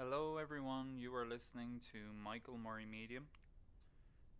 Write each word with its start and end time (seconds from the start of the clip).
Hello, 0.00 0.38
everyone. 0.38 0.96
You 0.96 1.14
are 1.14 1.26
listening 1.26 1.78
to 1.92 1.98
Michael 2.24 2.56
Murray 2.56 2.86
Medium. 2.90 3.26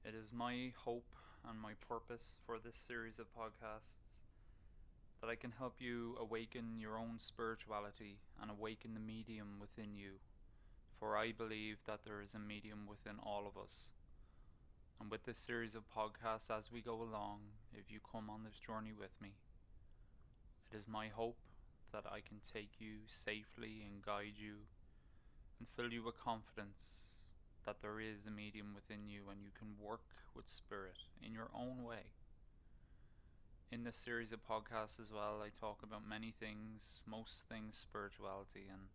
It 0.06 0.14
is 0.14 0.32
my 0.32 0.72
hope 0.74 1.12
and 1.46 1.60
my 1.60 1.72
purpose 1.86 2.36
for 2.46 2.56
this 2.58 2.80
series 2.88 3.18
of 3.18 3.26
podcasts 3.36 3.92
that 5.20 5.28
I 5.28 5.34
can 5.34 5.50
help 5.50 5.74
you 5.78 6.16
awaken 6.18 6.80
your 6.80 6.96
own 6.96 7.18
spirituality 7.18 8.16
and 8.40 8.50
awaken 8.50 8.94
the 8.94 9.04
medium 9.04 9.60
within 9.60 9.94
you. 9.94 10.12
For 10.98 11.18
I 11.18 11.32
believe 11.32 11.76
that 11.86 12.00
there 12.06 12.22
is 12.22 12.32
a 12.32 12.38
medium 12.38 12.88
within 12.88 13.20
all 13.22 13.44
of 13.46 13.60
us. 13.62 13.92
And 14.98 15.10
with 15.10 15.26
this 15.26 15.36
series 15.36 15.74
of 15.74 15.82
podcasts, 15.94 16.48
as 16.48 16.72
we 16.72 16.80
go 16.80 17.02
along, 17.02 17.40
if 17.74 17.92
you 17.92 18.00
come 18.10 18.30
on 18.30 18.44
this 18.44 18.56
journey 18.66 18.94
with 18.98 19.12
me, 19.20 19.34
it 20.72 20.78
is 20.78 20.88
my 20.88 21.08
hope 21.08 21.36
that 21.92 22.06
I 22.06 22.20
can 22.24 22.40
take 22.50 22.80
you 22.80 23.04
safely 23.26 23.84
and 23.84 24.00
guide 24.00 24.40
you 24.40 24.64
and 25.60 25.68
fill 25.76 25.92
you 25.92 26.02
with 26.02 26.18
confidence 26.18 26.80
that 27.66 27.82
there 27.82 28.00
is 28.00 28.26
a 28.26 28.30
medium 28.30 28.74
within 28.74 29.06
you 29.06 29.28
and 29.30 29.44
you 29.44 29.50
can 29.56 29.76
work 29.78 30.00
with 30.34 30.48
spirit 30.48 30.96
in 31.22 31.32
your 31.32 31.50
own 31.54 31.84
way. 31.84 32.10
In 33.70 33.84
this 33.84 33.96
series 33.96 34.32
of 34.32 34.42
podcasts 34.42 34.98
as 34.98 35.12
well, 35.12 35.40
I 35.44 35.50
talk 35.60 35.84
about 35.84 36.08
many 36.08 36.34
things, 36.40 37.02
most 37.06 37.44
things 37.48 37.76
spirituality, 37.76 38.66
and 38.72 38.88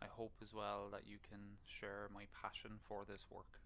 I 0.00 0.06
hope 0.06 0.34
as 0.42 0.54
well 0.54 0.88
that 0.92 1.08
you 1.08 1.18
can 1.28 1.58
share 1.66 2.08
my 2.14 2.26
passion 2.30 2.78
for 2.86 3.04
this 3.08 3.26
work. 3.30 3.58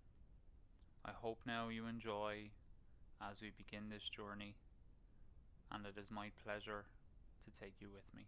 I 1.05 1.11
hope 1.11 1.37
now 1.45 1.69
you 1.69 1.85
enjoy 1.85 2.49
as 3.21 3.37
we 3.41 3.51
begin 3.55 3.89
this 3.89 4.09
journey, 4.09 4.55
and 5.71 5.85
it 5.85 5.97
is 6.01 6.09
my 6.09 6.31
pleasure 6.43 6.85
to 7.45 7.59
take 7.59 7.75
you 7.79 7.87
with 7.93 8.09
me. 8.15 8.25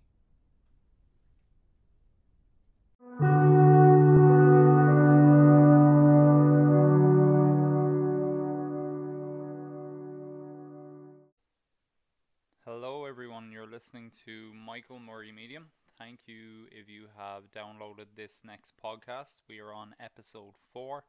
Listening 13.82 14.12
to 14.24 14.54
Michael 14.54 15.00
Murray 15.00 15.32
Medium. 15.32 15.66
Thank 15.98 16.20
you 16.28 16.68
if 16.72 16.88
you 16.88 17.08
have 17.18 17.42
downloaded 17.52 18.06
this 18.16 18.34
next 18.46 18.74
podcast. 18.84 19.42
We 19.50 19.60
are 19.60 19.74
on 19.74 19.96
episode 20.00 20.54
4. 20.72 21.04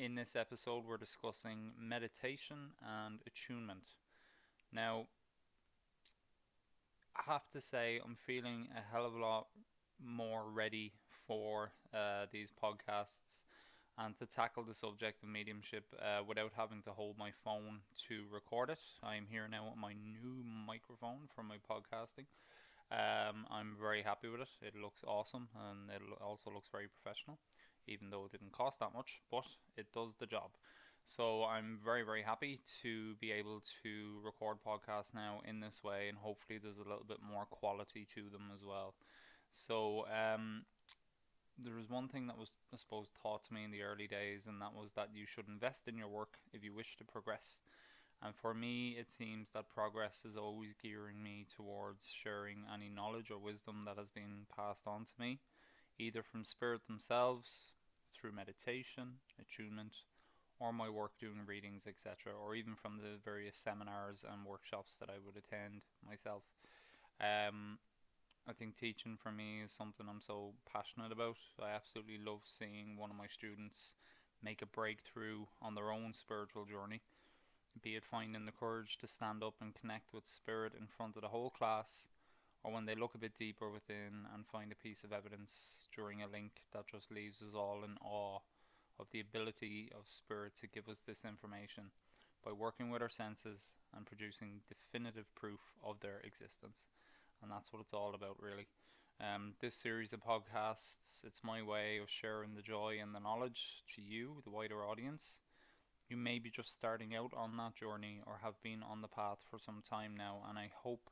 In 0.00 0.16
this 0.16 0.34
episode, 0.34 0.82
we're 0.84 0.96
discussing 0.96 1.70
meditation 1.80 2.56
and 2.82 3.20
attunement. 3.28 3.84
Now, 4.72 5.06
I 7.14 7.30
have 7.30 7.48
to 7.52 7.60
say, 7.60 8.00
I'm 8.04 8.16
feeling 8.26 8.66
a 8.76 8.80
hell 8.92 9.06
of 9.06 9.14
a 9.14 9.20
lot 9.20 9.46
more 10.04 10.50
ready 10.52 10.90
for 11.28 11.70
uh, 11.94 12.26
these 12.32 12.48
podcasts 12.60 13.46
and 13.98 14.16
to 14.18 14.26
tackle 14.26 14.62
the 14.62 14.74
subject 14.74 15.22
of 15.22 15.28
mediumship 15.28 15.84
uh, 15.98 16.22
without 16.22 16.52
having 16.56 16.82
to 16.82 16.90
hold 16.90 17.18
my 17.18 17.30
phone 17.44 17.82
to 18.08 18.22
record 18.32 18.70
it. 18.70 18.78
I'm 19.02 19.26
here 19.28 19.48
now 19.50 19.66
with 19.70 19.76
my 19.78 19.92
new 19.92 20.38
microphone 20.66 21.26
for 21.34 21.42
my 21.42 21.56
podcasting. 21.66 22.30
Um, 22.90 23.44
I'm 23.50 23.74
very 23.80 24.02
happy 24.02 24.28
with 24.28 24.42
it. 24.42 24.54
It 24.62 24.74
looks 24.80 25.02
awesome 25.06 25.48
and 25.68 25.90
it 25.90 26.02
also 26.22 26.50
looks 26.54 26.68
very 26.70 26.86
professional, 26.86 27.38
even 27.86 28.10
though 28.10 28.24
it 28.26 28.32
didn't 28.32 28.52
cost 28.52 28.78
that 28.78 28.94
much, 28.94 29.18
but 29.30 29.44
it 29.76 29.86
does 29.92 30.14
the 30.20 30.26
job. 30.26 30.50
So 31.06 31.44
I'm 31.44 31.80
very, 31.82 32.04
very 32.04 32.22
happy 32.22 32.60
to 32.82 33.14
be 33.16 33.32
able 33.32 33.62
to 33.82 34.20
record 34.22 34.58
podcasts 34.64 35.14
now 35.14 35.40
in 35.48 35.58
this 35.58 35.80
way, 35.82 36.08
and 36.08 36.18
hopefully 36.18 36.60
there's 36.62 36.76
a 36.76 36.88
little 36.88 37.06
bit 37.08 37.18
more 37.24 37.46
quality 37.46 38.06
to 38.14 38.28
them 38.30 38.52
as 38.54 38.60
well. 38.62 38.94
So 39.50 40.04
um, 40.06 40.64
there 41.64 41.74
was 41.74 41.90
one 41.90 42.08
thing 42.08 42.26
that 42.26 42.38
was, 42.38 42.50
I 42.72 42.76
suppose, 42.76 43.06
taught 43.22 43.44
to 43.44 43.54
me 43.54 43.64
in 43.64 43.70
the 43.70 43.82
early 43.82 44.06
days, 44.06 44.46
and 44.46 44.60
that 44.62 44.74
was 44.74 44.90
that 44.96 45.10
you 45.14 45.26
should 45.26 45.48
invest 45.48 45.88
in 45.88 45.98
your 45.98 46.08
work 46.08 46.38
if 46.52 46.62
you 46.62 46.72
wish 46.72 46.96
to 46.98 47.04
progress. 47.04 47.58
And 48.22 48.34
for 48.42 48.54
me, 48.54 48.96
it 48.98 49.06
seems 49.16 49.48
that 49.54 49.68
progress 49.68 50.24
is 50.24 50.36
always 50.36 50.74
gearing 50.82 51.22
me 51.22 51.46
towards 51.56 52.02
sharing 52.22 52.66
any 52.72 52.90
knowledge 52.90 53.30
or 53.30 53.38
wisdom 53.38 53.84
that 53.86 53.98
has 53.98 54.08
been 54.10 54.46
passed 54.54 54.86
on 54.86 55.04
to 55.04 55.12
me, 55.18 55.38
either 55.98 56.22
from 56.22 56.44
spirit 56.44 56.82
themselves, 56.86 57.48
through 58.12 58.32
meditation, 58.32 59.18
attunement, 59.38 59.94
or 60.58 60.72
my 60.72 60.88
work 60.90 61.12
doing 61.20 61.46
readings, 61.46 61.82
etc., 61.86 62.34
or 62.34 62.54
even 62.54 62.74
from 62.74 62.98
the 62.98 63.18
various 63.24 63.56
seminars 63.62 64.24
and 64.26 64.44
workshops 64.44 64.94
that 64.98 65.10
I 65.10 65.22
would 65.24 65.36
attend 65.36 65.86
myself. 66.06 66.42
Um, 67.20 67.78
I 68.48 68.54
think 68.54 68.80
teaching 68.80 69.18
for 69.22 69.30
me 69.30 69.60
is 69.60 69.76
something 69.76 70.08
I'm 70.08 70.24
so 70.24 70.56
passionate 70.72 71.12
about. 71.12 71.36
I 71.60 71.68
absolutely 71.68 72.16
love 72.16 72.40
seeing 72.48 72.96
one 72.96 73.10
of 73.10 73.20
my 73.20 73.28
students 73.28 73.92
make 74.42 74.62
a 74.62 74.72
breakthrough 74.72 75.44
on 75.60 75.74
their 75.74 75.92
own 75.92 76.14
spiritual 76.14 76.64
journey, 76.64 77.02
be 77.82 77.94
it 77.94 78.08
finding 78.10 78.46
the 78.46 78.56
courage 78.56 78.96
to 79.02 79.06
stand 79.06 79.44
up 79.44 79.52
and 79.60 79.76
connect 79.76 80.14
with 80.14 80.24
spirit 80.24 80.72
in 80.80 80.88
front 80.96 81.16
of 81.16 81.20
the 81.20 81.28
whole 81.28 81.50
class, 81.50 82.08
or 82.64 82.72
when 82.72 82.86
they 82.86 82.94
look 82.94 83.14
a 83.14 83.20
bit 83.20 83.36
deeper 83.38 83.68
within 83.68 84.24
and 84.32 84.48
find 84.48 84.72
a 84.72 84.82
piece 84.82 85.04
of 85.04 85.12
evidence 85.12 85.52
during 85.94 86.22
a 86.22 86.32
link 86.32 86.64
that 86.72 86.88
just 86.88 87.12
leaves 87.12 87.42
us 87.42 87.52
all 87.54 87.84
in 87.84 88.00
awe 88.00 88.40
of 88.98 89.06
the 89.12 89.20
ability 89.20 89.92
of 89.92 90.08
spirit 90.08 90.56
to 90.58 90.66
give 90.72 90.88
us 90.88 91.02
this 91.06 91.20
information 91.20 91.92
by 92.42 92.52
working 92.52 92.88
with 92.88 93.02
our 93.02 93.12
senses 93.12 93.68
and 93.94 94.06
producing 94.06 94.64
definitive 94.72 95.28
proof 95.34 95.60
of 95.84 96.00
their 96.00 96.24
existence 96.24 96.88
and 97.42 97.50
that's 97.50 97.72
what 97.72 97.80
it's 97.80 97.94
all 97.94 98.14
about, 98.14 98.36
really. 98.40 98.66
Um, 99.20 99.54
this 99.60 99.74
series 99.74 100.12
of 100.12 100.20
podcasts, 100.20 101.24
it's 101.24 101.40
my 101.42 101.60
way 101.62 101.98
of 101.98 102.08
sharing 102.08 102.54
the 102.54 102.62
joy 102.62 102.98
and 103.02 103.14
the 103.14 103.20
knowledge 103.20 103.82
to 103.96 104.02
you, 104.02 104.42
the 104.44 104.50
wider 104.50 104.84
audience. 104.84 105.24
You 106.08 106.16
may 106.16 106.38
be 106.38 106.50
just 106.50 106.72
starting 106.72 107.14
out 107.14 107.32
on 107.36 107.56
that 107.56 107.74
journey 107.74 108.20
or 108.26 108.38
have 108.42 108.62
been 108.62 108.82
on 108.82 109.02
the 109.02 109.08
path 109.08 109.38
for 109.50 109.58
some 109.58 109.82
time 109.88 110.14
now, 110.16 110.42
and 110.48 110.58
I 110.58 110.70
hope 110.82 111.10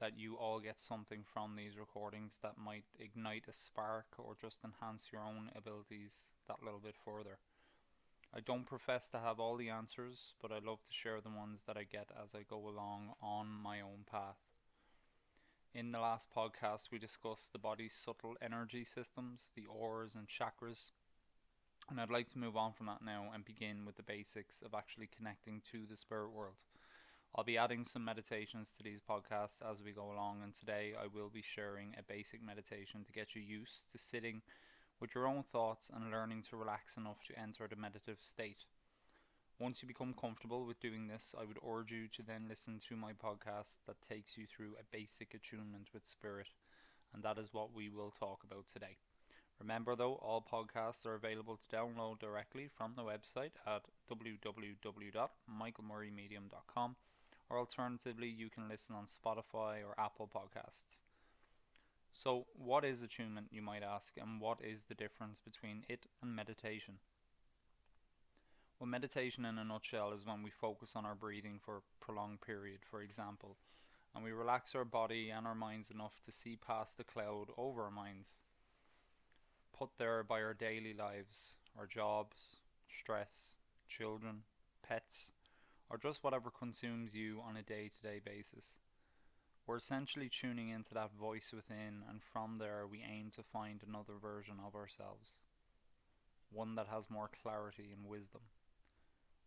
that 0.00 0.18
you 0.18 0.36
all 0.36 0.60
get 0.60 0.80
something 0.88 1.24
from 1.34 1.56
these 1.56 1.76
recordings 1.78 2.32
that 2.42 2.56
might 2.56 2.84
ignite 2.98 3.44
a 3.48 3.52
spark 3.52 4.06
or 4.16 4.36
just 4.40 4.58
enhance 4.64 5.02
your 5.12 5.22
own 5.22 5.50
abilities 5.54 6.12
that 6.48 6.62
little 6.64 6.80
bit 6.80 6.94
further. 7.04 7.38
I 8.34 8.40
don't 8.40 8.66
profess 8.66 9.08
to 9.10 9.18
have 9.18 9.40
all 9.40 9.56
the 9.56 9.70
answers, 9.70 10.34
but 10.40 10.52
I 10.52 10.58
love 10.58 10.78
to 10.84 10.92
share 10.92 11.20
the 11.20 11.30
ones 11.30 11.62
that 11.66 11.76
I 11.76 11.84
get 11.84 12.08
as 12.22 12.34
I 12.34 12.44
go 12.48 12.68
along 12.68 13.12
on 13.22 13.48
my 13.48 13.80
own 13.80 14.04
path. 14.10 14.36
In 15.78 15.92
the 15.92 16.00
last 16.00 16.26
podcast, 16.36 16.90
we 16.90 16.98
discussed 16.98 17.52
the 17.52 17.58
body's 17.60 17.94
subtle 18.04 18.34
energy 18.42 18.84
systems, 18.84 19.52
the 19.54 19.66
auras 19.66 20.16
and 20.16 20.26
chakras. 20.26 20.90
And 21.88 22.00
I'd 22.00 22.10
like 22.10 22.28
to 22.32 22.38
move 22.38 22.56
on 22.56 22.72
from 22.72 22.86
that 22.86 23.00
now 23.00 23.30
and 23.32 23.44
begin 23.44 23.84
with 23.86 23.96
the 23.96 24.02
basics 24.02 24.56
of 24.66 24.74
actually 24.74 25.08
connecting 25.16 25.62
to 25.70 25.86
the 25.88 25.96
spirit 25.96 26.32
world. 26.32 26.58
I'll 27.36 27.44
be 27.44 27.56
adding 27.56 27.84
some 27.84 28.04
meditations 28.04 28.66
to 28.76 28.82
these 28.82 28.98
podcasts 29.08 29.62
as 29.62 29.80
we 29.80 29.92
go 29.92 30.10
along, 30.10 30.40
and 30.42 30.52
today 30.52 30.94
I 31.00 31.06
will 31.06 31.30
be 31.32 31.44
sharing 31.54 31.94
a 31.94 32.02
basic 32.02 32.42
meditation 32.42 33.04
to 33.04 33.12
get 33.12 33.36
you 33.36 33.42
used 33.42 33.86
to 33.92 33.98
sitting 33.98 34.42
with 34.98 35.14
your 35.14 35.28
own 35.28 35.44
thoughts 35.52 35.92
and 35.94 36.10
learning 36.10 36.42
to 36.50 36.56
relax 36.56 36.96
enough 36.96 37.22
to 37.28 37.38
enter 37.38 37.68
the 37.70 37.76
meditative 37.76 38.18
state. 38.20 38.64
Once 39.58 39.82
you 39.82 39.88
become 39.88 40.14
comfortable 40.14 40.64
with 40.64 40.80
doing 40.80 41.08
this, 41.08 41.34
I 41.36 41.44
would 41.44 41.58
urge 41.68 41.90
you 41.90 42.06
to 42.14 42.22
then 42.22 42.46
listen 42.48 42.78
to 42.88 42.96
my 42.96 43.12
podcast 43.12 43.74
that 43.86 44.00
takes 44.08 44.38
you 44.38 44.46
through 44.46 44.76
a 44.78 44.84
basic 44.92 45.34
attunement 45.34 45.88
with 45.92 46.06
spirit, 46.06 46.46
and 47.12 47.24
that 47.24 47.38
is 47.38 47.52
what 47.52 47.74
we 47.74 47.88
will 47.88 48.12
talk 48.12 48.44
about 48.44 48.68
today. 48.72 48.96
Remember 49.58 49.96
though, 49.96 50.14
all 50.22 50.40
podcasts 50.40 51.04
are 51.04 51.16
available 51.16 51.58
to 51.58 51.76
download 51.76 52.20
directly 52.20 52.68
from 52.76 52.94
the 52.94 53.02
website 53.02 53.56
at 53.66 53.82
www.michaelmurraymedium.com 54.08 56.96
or 57.50 57.58
alternatively 57.58 58.28
you 58.28 58.50
can 58.50 58.68
listen 58.68 58.94
on 58.94 59.06
Spotify 59.06 59.82
or 59.84 59.98
Apple 59.98 60.28
Podcasts. 60.32 61.00
So, 62.12 62.46
what 62.54 62.84
is 62.84 63.02
attunement, 63.02 63.48
you 63.50 63.62
might 63.62 63.82
ask, 63.82 64.12
and 64.16 64.40
what 64.40 64.58
is 64.62 64.84
the 64.88 64.94
difference 64.94 65.40
between 65.40 65.84
it 65.88 66.06
and 66.22 66.34
meditation? 66.34 66.98
Well, 68.78 68.86
meditation 68.86 69.44
in 69.44 69.58
a 69.58 69.64
nutshell 69.64 70.12
is 70.12 70.24
when 70.24 70.44
we 70.44 70.50
focus 70.50 70.92
on 70.94 71.04
our 71.04 71.16
breathing 71.16 71.58
for 71.64 71.78
a 71.78 72.04
prolonged 72.04 72.42
period, 72.42 72.78
for 72.88 73.02
example, 73.02 73.56
and 74.14 74.22
we 74.22 74.30
relax 74.30 74.72
our 74.76 74.84
body 74.84 75.30
and 75.30 75.48
our 75.48 75.54
minds 75.56 75.90
enough 75.90 76.12
to 76.26 76.30
see 76.30 76.56
past 76.64 76.96
the 76.96 77.02
cloud 77.02 77.46
over 77.56 77.82
our 77.82 77.90
minds, 77.90 78.28
put 79.76 79.88
there 79.98 80.22
by 80.22 80.40
our 80.42 80.54
daily 80.54 80.94
lives, 80.94 81.56
our 81.76 81.86
jobs, 81.86 82.36
stress, 83.02 83.56
children, 83.88 84.42
pets, 84.88 85.32
or 85.90 85.98
just 85.98 86.22
whatever 86.22 86.48
consumes 86.48 87.12
you 87.12 87.40
on 87.48 87.56
a 87.56 87.62
day 87.62 87.88
to 87.88 88.08
day 88.08 88.20
basis. 88.24 88.64
We're 89.66 89.78
essentially 89.78 90.30
tuning 90.30 90.68
into 90.68 90.94
that 90.94 91.10
voice 91.18 91.50
within, 91.52 92.04
and 92.08 92.20
from 92.32 92.58
there 92.58 92.86
we 92.88 93.02
aim 93.02 93.32
to 93.34 93.42
find 93.52 93.80
another 93.82 94.14
version 94.22 94.54
of 94.64 94.76
ourselves. 94.76 95.30
One 96.52 96.76
that 96.76 96.86
has 96.86 97.10
more 97.10 97.28
clarity 97.42 97.90
and 97.92 98.08
wisdom. 98.08 98.42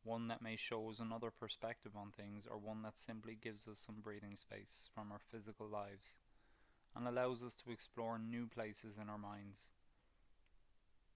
One 0.03 0.27
that 0.29 0.41
may 0.41 0.55
show 0.55 0.89
us 0.89 0.99
another 0.99 1.31
perspective 1.31 1.91
on 1.95 2.11
things, 2.11 2.45
or 2.49 2.57
one 2.57 2.81
that 2.81 2.97
simply 3.05 3.37
gives 3.41 3.67
us 3.67 3.77
some 3.85 4.01
breathing 4.01 4.35
space 4.35 4.89
from 4.95 5.11
our 5.11 5.19
physical 5.31 5.67
lives 5.67 6.05
and 6.95 7.07
allows 7.07 7.41
us 7.41 7.53
to 7.63 7.71
explore 7.71 8.17
new 8.19 8.47
places 8.47 8.95
in 9.01 9.09
our 9.09 9.17
minds. 9.17 9.69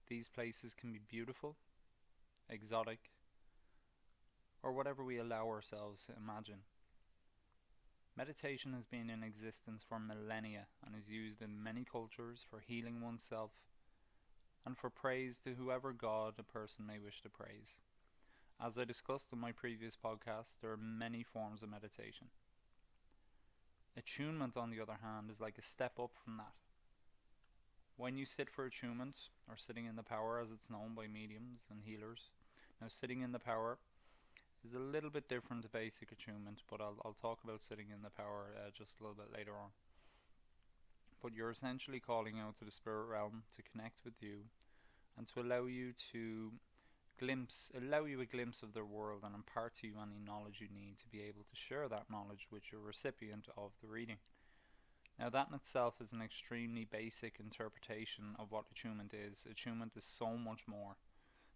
These 0.08 0.28
places 0.28 0.72
can 0.78 0.92
be 0.92 1.00
beautiful, 1.10 1.56
exotic, 2.48 2.98
or 4.62 4.72
whatever 4.72 5.04
we 5.04 5.18
allow 5.18 5.48
ourselves 5.48 6.04
to 6.06 6.12
imagine. 6.16 6.60
Meditation 8.16 8.72
has 8.72 8.86
been 8.86 9.10
in 9.10 9.22
existence 9.22 9.84
for 9.86 9.98
millennia 9.98 10.66
and 10.86 10.94
is 10.96 11.08
used 11.08 11.42
in 11.42 11.62
many 11.62 11.84
cultures 11.84 12.38
for 12.48 12.62
healing 12.66 13.02
oneself 13.02 13.50
and 14.64 14.78
for 14.78 14.88
praise 14.88 15.38
to 15.44 15.54
whoever 15.54 15.92
God 15.92 16.34
a 16.38 16.42
person 16.42 16.86
may 16.86 16.98
wish 16.98 17.20
to 17.22 17.28
praise. 17.28 17.78
As 18.58 18.78
I 18.78 18.84
discussed 18.84 19.32
in 19.34 19.38
my 19.38 19.52
previous 19.52 19.96
podcast, 20.02 20.56
there 20.62 20.72
are 20.72 20.78
many 20.78 21.22
forms 21.22 21.62
of 21.62 21.68
meditation. 21.68 22.28
Attunement, 23.96 24.56
on 24.56 24.70
the 24.70 24.80
other 24.80 24.96
hand, 25.02 25.30
is 25.30 25.40
like 25.40 25.58
a 25.58 25.62
step 25.62 25.98
up 26.00 26.12
from 26.24 26.38
that. 26.38 26.54
When 27.98 28.16
you 28.16 28.24
sit 28.24 28.48
for 28.48 28.64
attunement, 28.64 29.16
or 29.48 29.56
sitting 29.58 29.84
in 29.84 29.96
the 29.96 30.02
power 30.02 30.40
as 30.40 30.50
it's 30.50 30.70
known 30.70 30.94
by 30.94 31.06
mediums 31.06 31.66
and 31.70 31.82
healers, 31.84 32.30
now 32.80 32.88
sitting 32.88 33.20
in 33.20 33.32
the 33.32 33.38
power 33.38 33.78
is 34.64 34.72
a 34.72 34.78
little 34.78 35.10
bit 35.10 35.28
different 35.28 35.62
to 35.62 35.68
basic 35.68 36.10
attunement, 36.12 36.62
but 36.70 36.80
I'll, 36.80 36.96
I'll 37.04 37.16
talk 37.20 37.44
about 37.44 37.62
sitting 37.62 37.86
in 37.94 38.02
the 38.02 38.10
power 38.10 38.56
uh, 38.56 38.70
just 38.76 38.96
a 38.98 39.02
little 39.02 39.16
bit 39.16 39.36
later 39.36 39.52
on. 39.52 39.68
But 41.22 41.34
you're 41.34 41.50
essentially 41.50 42.00
calling 42.00 42.38
out 42.38 42.58
to 42.58 42.64
the 42.64 42.70
spirit 42.70 43.06
realm 43.06 43.42
to 43.54 43.62
connect 43.62 44.00
with 44.04 44.14
you 44.20 44.48
and 45.16 45.26
to 45.28 45.40
allow 45.40 45.66
you 45.66 45.92
to 46.12 46.52
glimpse 47.18 47.70
allow 47.76 48.04
you 48.04 48.20
a 48.20 48.26
glimpse 48.26 48.62
of 48.62 48.74
their 48.74 48.84
world 48.84 49.22
and 49.24 49.34
impart 49.34 49.74
to 49.80 49.86
you 49.86 49.94
any 50.00 50.18
knowledge 50.24 50.60
you 50.60 50.68
need 50.74 50.96
to 50.98 51.08
be 51.08 51.22
able 51.22 51.42
to 51.42 51.56
share 51.68 51.88
that 51.88 52.10
knowledge 52.10 52.46
with 52.50 52.62
your 52.70 52.80
recipient 52.80 53.46
of 53.56 53.70
the 53.82 53.88
reading. 53.88 54.18
Now 55.18 55.30
that 55.30 55.48
in 55.48 55.54
itself 55.54 55.94
is 56.00 56.12
an 56.12 56.20
extremely 56.22 56.84
basic 56.84 57.40
interpretation 57.40 58.36
of 58.38 58.50
what 58.50 58.66
attunement 58.70 59.14
is. 59.14 59.46
Attunement 59.50 59.92
is 59.96 60.04
so 60.04 60.36
much 60.36 60.60
more 60.66 60.96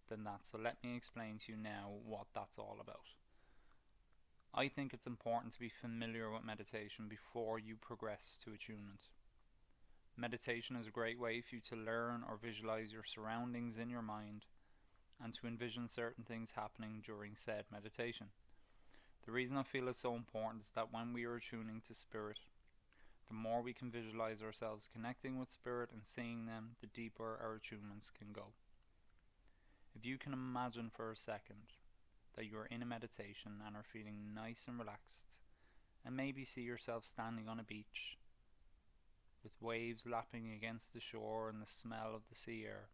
than 0.09 0.25
that. 0.25 0.41
So 0.51 0.59
let 0.59 0.83
me 0.83 0.97
explain 0.97 1.39
to 1.39 1.53
you 1.53 1.59
now 1.59 1.93
what 2.07 2.27
that's 2.35 2.59
all 2.59 2.79
about. 2.81 3.09
I 4.53 4.69
think 4.69 4.93
it's 4.93 5.07
important 5.07 5.53
to 5.53 5.61
be 5.61 5.71
familiar 5.81 6.31
with 6.31 6.45
meditation 6.45 7.07
before 7.09 7.59
you 7.59 7.77
progress 7.77 8.39
to 8.45 8.53
attunement. 8.53 9.01
Meditation 10.17 10.75
is 10.75 10.87
a 10.87 10.91
great 10.91 11.21
way 11.21 11.41
for 11.41 11.55
you 11.55 11.63
to 11.71 11.77
learn 11.77 12.25
or 12.29 12.37
visualize 12.43 12.93
your 12.93 13.05
surroundings 13.05 13.79
in 13.79 13.89
your 13.89 14.03
mind 14.03 14.45
and 15.23 15.35
to 15.35 15.47
envision 15.47 15.89
certain 15.89 16.25
things 16.25 16.51
happening 16.55 17.03
during 17.05 17.33
said 17.37 17.65
meditation. 17.71 18.29
The 19.27 19.33
reason 19.33 19.57
I 19.57 19.63
feel 19.63 19.89
it's 19.89 20.01
so 20.01 20.15
important 20.15 20.63
is 20.63 20.71
that 20.75 20.93
when 20.93 21.13
we 21.13 21.25
are 21.25 21.37
attuning 21.37 21.83
to 21.87 21.95
spirit, 21.95 22.39
the 23.29 23.35
more 23.35 23.63
we 23.63 23.73
can 23.73 23.91
visualize 23.91 24.43
ourselves 24.43 24.89
connecting 24.93 25.39
with 25.39 25.53
spirit 25.53 25.91
and 25.93 26.03
seeing 26.05 26.47
them, 26.47 26.71
the 26.81 26.89
deeper 26.89 27.39
our 27.41 27.61
attunements 27.61 28.11
can 28.19 28.33
go. 28.33 28.47
If 29.95 30.05
you 30.05 30.19
can 30.19 30.33
imagine 30.33 30.91
for 30.97 31.13
a 31.13 31.17
second 31.17 31.75
that 32.37 32.47
you 32.47 32.57
are 32.59 32.67
in 32.67 32.83
a 32.83 32.87
meditation 32.87 33.63
and 33.67 33.77
are 33.77 33.85
feeling 33.93 34.35
nice 34.35 34.65
and 34.67 34.79
relaxed, 34.79 35.39
and 36.05 36.17
maybe 36.17 36.45
see 36.45 36.63
yourself 36.63 37.05
standing 37.05 37.47
on 37.49 37.61
a 37.61 37.65
beach 37.65 38.17
with 39.43 39.53
waves 39.61 40.05
lapping 40.07 40.53
against 40.53 40.93
the 40.93 41.01
shore 41.01 41.49
and 41.49 41.61
the 41.61 41.67
smell 41.83 42.15
of 42.15 42.23
the 42.31 42.37
sea 42.37 42.65
air. 42.67 42.89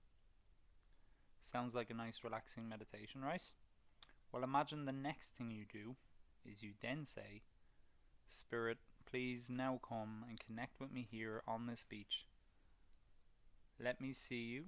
Sounds 1.51 1.75
like 1.75 1.91
a 1.91 1.95
nice 1.95 2.21
relaxing 2.25 2.69
meditation, 2.69 3.23
right? 3.23 3.43
Well, 4.33 4.45
imagine 4.45 4.85
the 4.85 4.93
next 4.93 5.31
thing 5.37 5.51
you 5.51 5.65
do 5.73 5.95
is 6.45 6.63
you 6.63 6.73
then 6.83 7.07
say, 7.07 7.43
Spirit, 8.29 8.79
please 9.09 9.47
now 9.49 9.81
come 9.89 10.25
and 10.29 10.39
connect 10.41 10.81
with 10.81 10.93
me 10.93 11.07
here 11.11 11.43
on 11.47 11.67
this 11.67 11.85
beach. 11.89 12.27
Let 13.79 14.01
me 14.01 14.13
see 14.13 14.37
you 14.37 14.65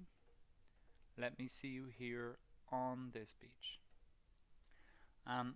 let 1.20 1.36
me 1.38 1.48
see 1.48 1.68
you 1.68 1.86
here 1.98 2.36
on 2.70 3.10
this 3.12 3.34
beach. 3.40 3.80
And 5.26 5.54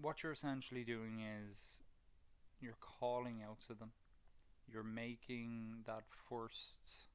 what 0.00 0.22
you're 0.22 0.32
essentially 0.32 0.82
doing 0.82 1.20
is 1.20 1.58
you're 2.60 2.74
calling 2.98 3.40
out 3.48 3.58
to 3.68 3.74
them. 3.74 3.92
You're 4.70 4.82
making 4.82 5.84
that 5.86 6.02
first. 6.28 7.09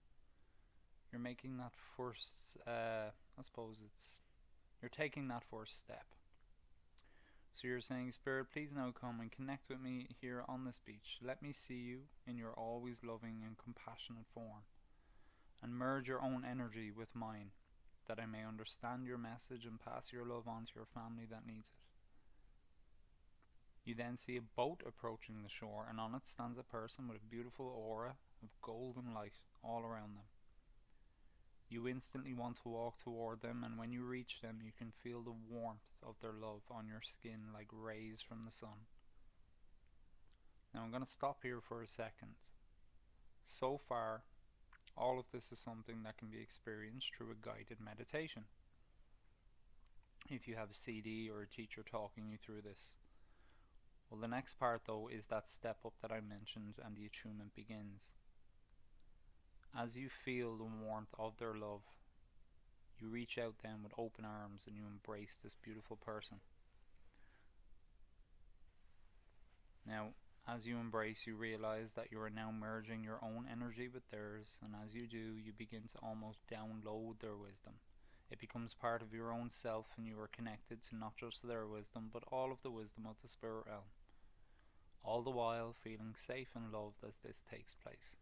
You're 1.16 1.24
making 1.24 1.56
that 1.64 1.72
first. 1.96 2.60
Uh, 2.68 3.08
I 3.40 3.42
suppose 3.48 3.78
it's. 3.80 4.20
You're 4.82 4.92
taking 4.92 5.30
that 5.30 5.44
first 5.50 5.80
step. 5.80 6.04
So 7.54 7.70
you're 7.70 7.80
saying, 7.80 8.12
Spirit, 8.12 8.48
please 8.52 8.68
now 8.76 8.92
come 8.92 9.22
and 9.22 9.32
connect 9.32 9.70
with 9.70 9.80
me 9.80 10.10
here 10.20 10.44
on 10.50 10.66
this 10.66 10.82
beach. 10.86 11.24
Let 11.24 11.42
me 11.42 11.54
see 11.54 11.80
you 11.80 12.00
in 12.28 12.36
your 12.36 12.52
always 12.52 12.98
loving 13.02 13.48
and 13.48 13.56
compassionate 13.56 14.28
form 14.34 14.68
and 15.64 15.72
merge 15.72 16.10
your 16.10 16.22
own 16.22 16.44
energy 16.44 16.92
with 16.92 17.16
mine, 17.16 17.52
that 18.10 18.20
I 18.20 18.26
may 18.26 18.44
understand 18.44 19.08
your 19.08 19.18
message 19.18 19.64
and 19.64 19.80
pass 19.80 20.12
your 20.12 20.26
love 20.26 20.50
on 20.50 20.66
to 20.66 20.76
your 20.76 20.92
family 20.94 21.24
that 21.32 21.48
needs 21.48 21.72
it. 21.72 21.80
You 23.88 23.96
then 23.96 24.18
see 24.18 24.36
a 24.36 24.42
boat 24.58 24.84
approaching 24.86 25.44
the 25.44 25.50
shore, 25.50 25.88
and 25.90 25.98
on 25.98 26.14
it 26.14 26.28
stands 26.28 26.60
a 26.60 26.64
person 26.64 27.08
with 27.08 27.24
a 27.24 27.32
beautiful 27.32 27.68
aura 27.72 28.16
of 28.44 28.50
golden 28.62 29.14
light 29.14 29.40
all 29.64 29.80
around 29.80 30.18
them. 30.20 30.28
You 31.76 31.90
instantly 31.90 32.34
want 32.34 32.56
to 32.64 32.70
walk 32.70 33.00
toward 33.04 33.42
them, 33.42 33.66
and 33.66 33.78
when 33.78 33.92
you 33.92 34.06
reach 34.06 34.40
them, 34.42 34.62
you 34.64 34.72
can 34.78 34.94
feel 35.04 35.22
the 35.22 35.36
warmth 35.52 35.92
of 36.02 36.16
their 36.22 36.32
love 36.32 36.62
on 36.72 36.88
your 36.88 37.02
skin 37.04 37.52
like 37.54 37.68
rays 37.70 38.24
from 38.26 38.46
the 38.46 38.52
sun. 38.52 38.88
Now 40.74 40.84
I'm 40.84 40.90
going 40.90 41.04
to 41.04 41.12
stop 41.12 41.40
here 41.44 41.60
for 41.60 41.84
a 41.84 41.88
second. 41.90 42.40
So 43.46 43.82
far, 43.90 44.24
all 44.96 45.20
of 45.20 45.26
this 45.34 45.52
is 45.52 45.60
something 45.60 46.04
that 46.04 46.18
can 46.18 46.30
be 46.30 46.40
experienced 46.40 47.08
through 47.12 47.32
a 47.32 47.46
guided 47.46 47.82
meditation. 47.84 48.46
If 50.30 50.48
you 50.48 50.56
have 50.56 50.72
a 50.72 50.82
CD 50.86 51.30
or 51.30 51.42
a 51.42 51.54
teacher 51.54 51.84
talking 51.84 52.30
you 52.30 52.38
through 52.38 52.62
this. 52.62 52.94
Well, 54.10 54.22
the 54.22 54.30
next 54.30 54.58
part 54.58 54.84
though 54.88 55.10
is 55.12 55.26
that 55.30 55.50
step 55.50 55.80
up 55.86 55.96
that 56.02 56.14
I 56.14 56.22
mentioned 56.22 56.76
and 56.86 56.96
the 56.96 57.06
attunement 57.06 57.54
begins. 57.54 58.12
As 59.78 59.98
you 59.98 60.08
feel 60.24 60.56
the 60.56 60.64
warmth 60.64 61.14
of 61.20 61.34
their 61.38 61.54
love, 61.54 61.82
you 62.98 63.10
reach 63.10 63.38
out 63.38 63.56
then 63.62 63.84
with 63.84 63.92
open 63.98 64.24
arms 64.24 64.62
and 64.66 64.76
you 64.76 64.84
embrace 64.88 65.36
this 65.44 65.56
beautiful 65.62 65.98
person. 65.98 66.38
Now, 69.86 70.14
as 70.48 70.66
you 70.66 70.78
embrace, 70.78 71.28
you 71.28 71.36
realize 71.36 71.90
that 71.96 72.08
you 72.10 72.22
are 72.22 72.30
now 72.30 72.52
merging 72.52 73.04
your 73.04 73.20
own 73.22 73.48
energy 73.52 73.90
with 73.90 74.04
theirs, 74.12 74.48
and 74.64 74.74
as 74.82 74.94
you 74.94 75.08
do, 75.08 75.36
you 75.44 75.52
begin 75.58 75.84
to 75.92 76.00
almost 76.02 76.40
download 76.50 77.20
their 77.20 77.36
wisdom. 77.36 77.74
It 78.32 78.40
becomes 78.40 78.74
part 78.80 79.02
of 79.02 79.14
your 79.14 79.32
own 79.32 79.50
self, 79.50 79.88
and 79.98 80.08
you 80.08 80.20
are 80.20 80.30
connected 80.30 80.80
to 80.84 80.96
not 80.96 81.18
just 81.20 81.46
their 81.46 81.68
wisdom, 81.68 82.10
but 82.14 82.24
all 82.32 82.52
of 82.52 82.62
the 82.64 82.72
wisdom 82.72 83.06
of 83.06 83.16
the 83.22 83.28
spirit 83.28 83.66
realm. 83.68 83.90
All 85.04 85.22
the 85.22 85.32
while 85.32 85.76
feeling 85.84 86.16
safe 86.28 86.50
and 86.56 86.72
loved 86.72 87.04
as 87.06 87.14
this 87.24 87.42
takes 87.52 87.74
place. 87.84 88.16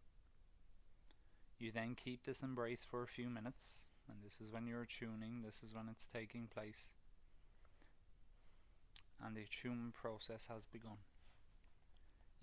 You 1.58 1.72
then 1.72 1.96
keep 1.96 2.24
this 2.24 2.42
embrace 2.42 2.84
for 2.90 3.02
a 3.02 3.06
few 3.06 3.30
minutes, 3.30 3.64
and 4.08 4.18
this 4.24 4.40
is 4.40 4.52
when 4.52 4.66
you're 4.66 4.86
tuning, 4.86 5.42
this 5.42 5.62
is 5.62 5.74
when 5.74 5.88
it's 5.88 6.06
taking 6.12 6.48
place, 6.52 6.88
and 9.24 9.36
the 9.36 9.44
attunement 9.44 9.94
process 9.94 10.42
has 10.48 10.64
begun 10.72 10.98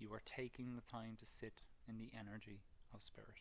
you 0.02 0.12
are 0.12 0.22
taking 0.36 0.74
the 0.74 0.90
time 0.90 1.16
to 1.20 1.26
sit 1.38 1.62
in 1.88 1.96
the 1.96 2.10
energy 2.18 2.58
of 2.92 3.00
spirit. 3.00 3.38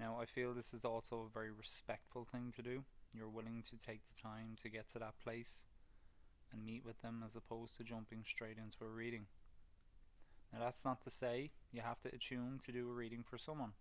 Now, 0.00 0.16
I 0.20 0.24
feel 0.24 0.54
this 0.54 0.72
is 0.72 0.84
also 0.84 1.28
a 1.28 1.34
very 1.34 1.52
respectful 1.52 2.26
thing 2.32 2.52
to 2.56 2.62
do. 2.62 2.82
You're 3.12 3.28
willing 3.28 3.62
to 3.70 3.76
take 3.76 4.00
the 4.08 4.20
time 4.20 4.56
to 4.62 4.70
get 4.70 4.90
to 4.92 4.98
that 4.98 5.20
place 5.22 5.68
and 6.50 6.64
meet 6.64 6.84
with 6.84 7.00
them 7.02 7.22
as 7.24 7.36
opposed 7.36 7.76
to 7.76 7.84
jumping 7.84 8.24
straight 8.26 8.56
into 8.56 8.82
a 8.82 8.88
reading. 8.88 9.26
Now, 10.54 10.60
that's 10.60 10.84
not 10.84 11.02
to 11.02 11.10
say 11.10 11.50
you 11.72 11.82
have 11.82 12.00
to 12.02 12.14
attune 12.14 12.60
to 12.64 12.70
do 12.72 12.88
a 12.88 12.94
reading 12.94 13.24
for 13.28 13.38
someone. 13.38 13.72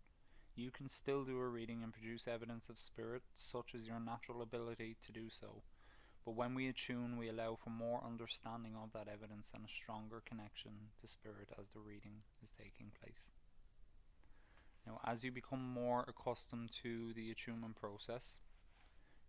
You 0.56 0.72
can 0.72 0.90
still 0.90 1.24
do 1.24 1.38
a 1.38 1.48
reading 1.48 1.84
and 1.84 1.94
produce 1.94 2.28
evidence 2.28 2.66
of 2.68 2.80
spirit, 2.80 3.22
such 3.36 3.76
as 3.76 3.86
your 3.86 4.00
natural 4.00 4.42
ability 4.42 4.98
to 5.06 5.12
do 5.12 5.30
so, 5.30 5.62
but 6.26 6.36
when 6.36 6.56
we 6.56 6.70
attune, 6.70 7.18
we 7.18 7.30
allow 7.30 7.58
for 7.62 7.70
more 7.70 8.02
understanding 8.04 8.74
of 8.76 8.92
that 8.94 9.12
evidence 9.12 9.48
and 9.54 9.66
a 9.66 9.76
stronger 9.84 10.24
connection 10.26 10.72
to 11.02 11.08
spirit 11.08 11.50
as 11.60 11.66
the 11.74 11.80
reading 11.80 12.24
is 12.42 12.50
taking 12.58 12.92
place. 13.02 13.30
Now, 14.88 15.00
as 15.06 15.24
you 15.24 15.32
become 15.32 15.62
more 15.62 16.06
accustomed 16.08 16.72
to 16.82 17.14
the 17.14 17.30
attunement 17.30 17.76
process, 17.76 18.24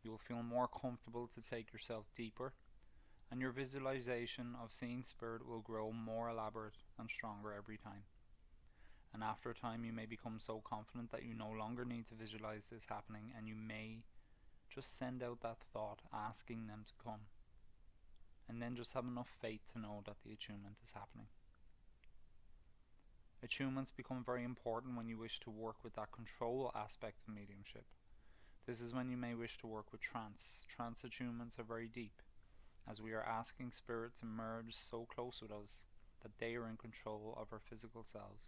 you 0.03 0.11
will 0.11 0.21
feel 0.27 0.43
more 0.43 0.69
comfortable 0.69 1.29
to 1.35 1.43
take 1.43 1.73
yourself 1.73 2.07
deeper 2.17 2.53
and 3.31 3.41
your 3.41 3.53
visualization 3.53 4.55
of 4.63 4.73
seeing 4.73 5.05
spirit 5.05 5.47
will 5.47 5.61
grow 5.61 5.93
more 5.93 6.29
elaborate 6.29 6.77
and 6.99 7.09
stronger 7.11 7.53
every 7.53 7.79
time. 7.79 8.05
And 9.13 9.23
after 9.23 9.51
a 9.51 9.55
time, 9.55 9.85
you 9.85 9.93
may 9.93 10.07
become 10.07 10.41
so 10.41 10.61
confident 10.69 11.13
that 11.13 11.25
you 11.25 11.35
no 11.35 11.51
longer 11.51 11.85
need 11.85 12.09
to 12.09 12.15
visualize 12.15 12.65
this 12.71 12.83
happening, 12.89 13.33
and 13.37 13.47
you 13.47 13.55
may 13.55 14.03
just 14.75 14.99
send 14.99 15.23
out 15.23 15.41
that 15.43 15.59
thought 15.73 16.01
asking 16.13 16.67
them 16.67 16.85
to 16.87 17.05
come. 17.05 17.31
And 18.49 18.61
then 18.61 18.77
just 18.77 18.93
have 18.93 19.05
enough 19.05 19.29
faith 19.41 19.61
to 19.73 19.81
know 19.81 20.03
that 20.07 20.17
the 20.27 20.33
attunement 20.33 20.77
is 20.85 20.91
happening. 20.93 21.27
Attunements 23.45 23.95
become 23.95 24.25
very 24.25 24.43
important 24.43 24.97
when 24.97 25.07
you 25.07 25.19
wish 25.19 25.39
to 25.41 25.51
work 25.51 25.77
with 25.85 25.95
that 25.95 26.13
control 26.13 26.73
aspect 26.75 27.19
of 27.27 27.35
mediumship. 27.35 27.85
This 28.67 28.81
is 28.81 28.95
when 28.95 29.11
you 29.11 29.17
may 29.17 29.35
wish 29.35 29.59
to 29.59 29.67
work 29.67 29.93
with 29.93 30.01
trance. 30.01 30.67
Trance 30.75 31.01
attunements 31.05 31.59
are 31.59 31.65
very 31.65 31.89
deep, 31.89 32.23
as 32.91 33.01
we 33.01 33.13
are 33.13 33.23
asking 33.23 33.73
spirit 33.73 34.13
to 34.21 34.27
merge 34.27 34.75
so 34.91 35.07
close 35.15 35.39
with 35.41 35.51
us 35.51 35.83
that 36.23 36.33
they 36.39 36.55
are 36.55 36.69
in 36.69 36.77
control 36.77 37.37
of 37.41 37.49
our 37.53 37.61
physical 37.71 38.05
selves, 38.05 38.45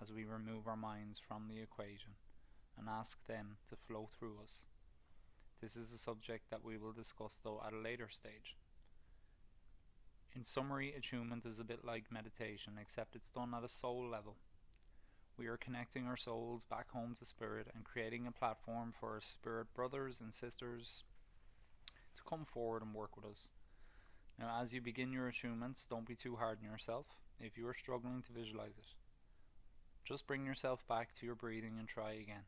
as 0.00 0.12
we 0.12 0.24
remove 0.24 0.66
our 0.66 0.76
minds 0.76 1.20
from 1.26 1.48
the 1.48 1.60
equation 1.60 2.12
and 2.78 2.88
ask 2.88 3.18
them 3.26 3.56
to 3.68 3.76
flow 3.86 4.08
through 4.18 4.38
us. 4.42 4.66
This 5.60 5.76
is 5.76 5.92
a 5.92 5.98
subject 5.98 6.50
that 6.50 6.64
we 6.64 6.78
will 6.78 6.92
discuss 6.92 7.38
though 7.44 7.60
at 7.66 7.72
a 7.72 7.78
later 7.78 8.08
stage. 8.10 8.56
In 10.34 10.44
summary, 10.44 10.94
attunement 10.96 11.44
is 11.44 11.58
a 11.58 11.64
bit 11.64 11.84
like 11.84 12.04
meditation, 12.10 12.74
except 12.80 13.16
it's 13.16 13.30
done 13.30 13.52
at 13.52 13.64
a 13.64 13.68
soul 13.68 14.08
level. 14.08 14.36
We 15.36 15.48
are 15.48 15.56
connecting 15.56 16.06
our 16.06 16.16
souls 16.16 16.64
back 16.70 16.88
home 16.90 17.16
to 17.18 17.24
spirit 17.24 17.66
and 17.74 17.84
creating 17.84 18.26
a 18.26 18.32
platform 18.32 18.94
for 18.98 19.14
our 19.14 19.20
spirit 19.20 19.66
brothers 19.74 20.20
and 20.20 20.32
sisters 20.34 21.02
to 22.16 22.22
come 22.28 22.46
forward 22.52 22.82
and 22.82 22.94
work 22.94 23.16
with 23.16 23.24
us. 23.24 23.50
Now, 24.40 24.62
as 24.62 24.72
you 24.72 24.80
begin 24.80 25.12
your 25.12 25.30
attunements, 25.30 25.86
don't 25.88 26.08
be 26.08 26.16
too 26.16 26.34
hard 26.34 26.58
on 26.62 26.70
yourself 26.70 27.04
if 27.38 27.58
you 27.58 27.68
are 27.68 27.76
struggling 27.78 28.22
to 28.22 28.32
visualize 28.32 28.78
it. 28.78 28.94
Just 30.06 30.26
bring 30.26 30.46
yourself 30.46 30.80
back 30.88 31.10
to 31.20 31.26
your 31.26 31.34
breathing 31.34 31.76
and 31.78 31.86
try 31.86 32.12
again. 32.12 32.44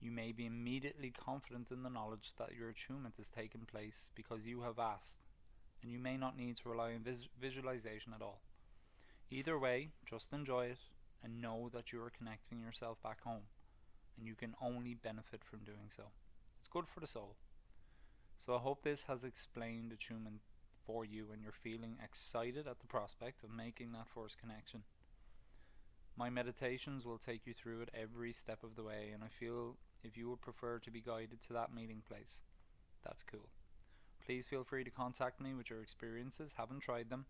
You 0.00 0.10
may 0.10 0.32
be 0.32 0.46
immediately 0.46 1.12
confident 1.12 1.70
in 1.70 1.82
the 1.82 1.90
knowledge 1.90 2.32
that 2.38 2.54
your 2.58 2.70
attunement 2.70 3.14
has 3.18 3.28
taken 3.28 3.66
place 3.70 4.06
because 4.14 4.40
you 4.46 4.62
have 4.62 4.78
asked 4.78 5.20
and 5.82 5.92
you 5.92 5.98
may 5.98 6.16
not 6.16 6.36
need 6.36 6.56
to 6.56 6.68
rely 6.68 6.94
on 6.94 7.02
vis 7.02 7.26
visualization 7.40 8.14
at 8.14 8.22
all. 8.22 8.40
Either 9.30 9.58
way, 9.58 9.90
just 10.08 10.32
enjoy 10.32 10.66
it 10.66 10.78
and 11.22 11.42
know 11.42 11.68
that 11.74 11.92
you 11.92 12.00
are 12.00 12.12
connecting 12.16 12.60
yourself 12.60 12.96
back 13.02 13.20
home, 13.22 13.42
and 14.16 14.26
you 14.26 14.34
can 14.34 14.54
only 14.62 14.94
benefit 14.94 15.40
from 15.48 15.60
doing 15.60 15.90
so. 15.96 16.04
It's 16.60 16.68
good 16.72 16.84
for 16.92 17.00
the 17.00 17.06
soul. 17.06 17.36
So 18.44 18.56
I 18.56 18.58
hope 18.58 18.82
this 18.82 19.04
has 19.04 19.22
explained 19.22 19.92
attunement 19.92 20.40
for 20.84 21.04
you 21.04 21.30
and 21.32 21.40
you're 21.40 21.52
feeling 21.62 21.96
excited 22.02 22.66
at 22.66 22.80
the 22.80 22.88
prospect 22.88 23.44
of 23.44 23.50
making 23.50 23.92
that 23.92 24.08
first 24.12 24.36
connection. 24.38 24.82
My 26.16 26.28
meditations 26.28 27.04
will 27.04 27.18
take 27.18 27.46
you 27.46 27.54
through 27.54 27.82
it 27.82 27.90
every 27.94 28.32
step 28.32 28.64
of 28.64 28.74
the 28.76 28.82
way, 28.82 29.10
and 29.14 29.22
I 29.22 29.28
feel 29.40 29.76
if 30.02 30.16
you 30.16 30.28
would 30.28 30.42
prefer 30.42 30.78
to 30.80 30.90
be 30.90 31.00
guided 31.00 31.40
to 31.46 31.52
that 31.54 31.72
meeting 31.72 32.02
place, 32.06 32.40
that's 33.04 33.22
cool. 33.22 33.48
Please 34.26 34.44
feel 34.44 34.64
free 34.64 34.84
to 34.84 34.90
contact 34.90 35.40
me 35.40 35.54
with 35.54 35.70
your 35.70 35.80
experiences. 35.80 36.50
Haven't 36.56 36.80
tried 36.80 37.10
them. 37.10 37.26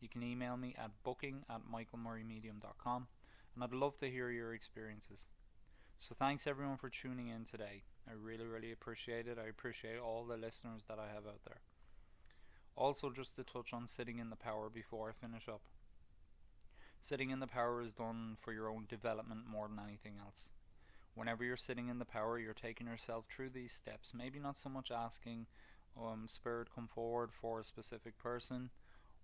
You 0.00 0.08
can 0.08 0.22
email 0.22 0.56
me 0.56 0.74
at 0.78 0.90
booking 1.04 1.44
at 1.48 1.62
michaelmurraymedium.com 1.72 3.06
and 3.54 3.64
I'd 3.64 3.72
love 3.72 3.98
to 3.98 4.10
hear 4.10 4.30
your 4.30 4.54
experiences. 4.54 5.20
So 5.98 6.14
thanks 6.18 6.46
everyone 6.46 6.76
for 6.76 6.90
tuning 6.90 7.28
in 7.28 7.44
today. 7.44 7.82
I 8.08 8.12
really, 8.12 8.46
really 8.46 8.72
appreciate 8.72 9.26
it. 9.26 9.38
I 9.38 9.48
appreciate 9.48 9.98
all 9.98 10.24
the 10.24 10.36
listeners 10.36 10.82
that 10.88 10.98
I 10.98 11.08
have 11.08 11.26
out 11.26 11.40
there. 11.46 11.60
Also, 12.76 13.10
just 13.10 13.36
to 13.36 13.44
touch 13.44 13.72
on 13.72 13.88
sitting 13.88 14.18
in 14.18 14.30
the 14.30 14.36
power 14.36 14.68
before 14.68 15.08
I 15.08 15.26
finish 15.26 15.48
up. 15.48 15.62
Sitting 17.00 17.30
in 17.30 17.40
the 17.40 17.46
power 17.46 17.82
is 17.82 17.92
done 17.92 18.36
for 18.42 18.52
your 18.52 18.68
own 18.68 18.86
development 18.88 19.46
more 19.46 19.68
than 19.68 19.78
anything 19.78 20.14
else. 20.18 20.48
Whenever 21.14 21.44
you're 21.44 21.56
sitting 21.56 21.88
in 21.88 21.98
the 21.98 22.04
power, 22.04 22.38
you're 22.38 22.54
taking 22.54 22.86
yourself 22.86 23.24
through 23.34 23.50
these 23.50 23.72
steps. 23.72 24.12
Maybe 24.12 24.40
not 24.40 24.58
so 24.58 24.68
much 24.68 24.90
asking 24.90 25.46
um, 26.00 26.26
spirit 26.28 26.68
come 26.74 26.88
forward 26.92 27.30
for 27.40 27.60
a 27.60 27.64
specific 27.64 28.18
person. 28.18 28.70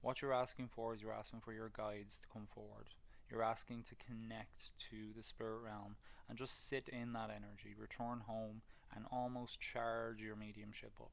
What 0.00 0.22
you're 0.22 0.32
asking 0.32 0.70
for 0.74 0.94
is 0.94 1.02
you're 1.02 1.12
asking 1.12 1.40
for 1.40 1.52
your 1.52 1.70
guides 1.70 2.18
to 2.22 2.28
come 2.32 2.46
forward. 2.54 2.86
You're 3.30 3.42
asking 3.42 3.84
to 3.84 3.94
connect 3.94 4.72
to 4.90 5.12
the 5.16 5.22
spirit 5.22 5.60
realm 5.64 5.96
and 6.28 6.36
just 6.38 6.68
sit 6.68 6.88
in 6.88 7.12
that 7.12 7.30
energy, 7.30 7.74
return 7.78 8.20
home, 8.26 8.62
and 8.94 9.04
almost 9.12 9.60
charge 9.60 10.20
your 10.20 10.36
mediumship 10.36 10.92
up. 11.00 11.12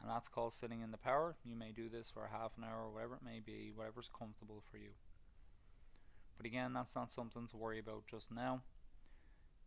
And 0.00 0.10
that's 0.10 0.28
called 0.28 0.54
sitting 0.54 0.82
in 0.82 0.90
the 0.90 0.98
power. 0.98 1.36
You 1.44 1.56
may 1.56 1.72
do 1.72 1.88
this 1.88 2.10
for 2.12 2.28
half 2.30 2.52
an 2.58 2.64
hour, 2.64 2.90
whatever 2.90 3.14
it 3.14 3.24
may 3.24 3.40
be, 3.40 3.72
whatever's 3.74 4.10
comfortable 4.18 4.62
for 4.70 4.76
you. 4.76 4.90
But 6.36 6.46
again, 6.46 6.72
that's 6.74 6.94
not 6.94 7.12
something 7.12 7.46
to 7.48 7.56
worry 7.56 7.78
about 7.78 8.04
just 8.10 8.30
now 8.30 8.62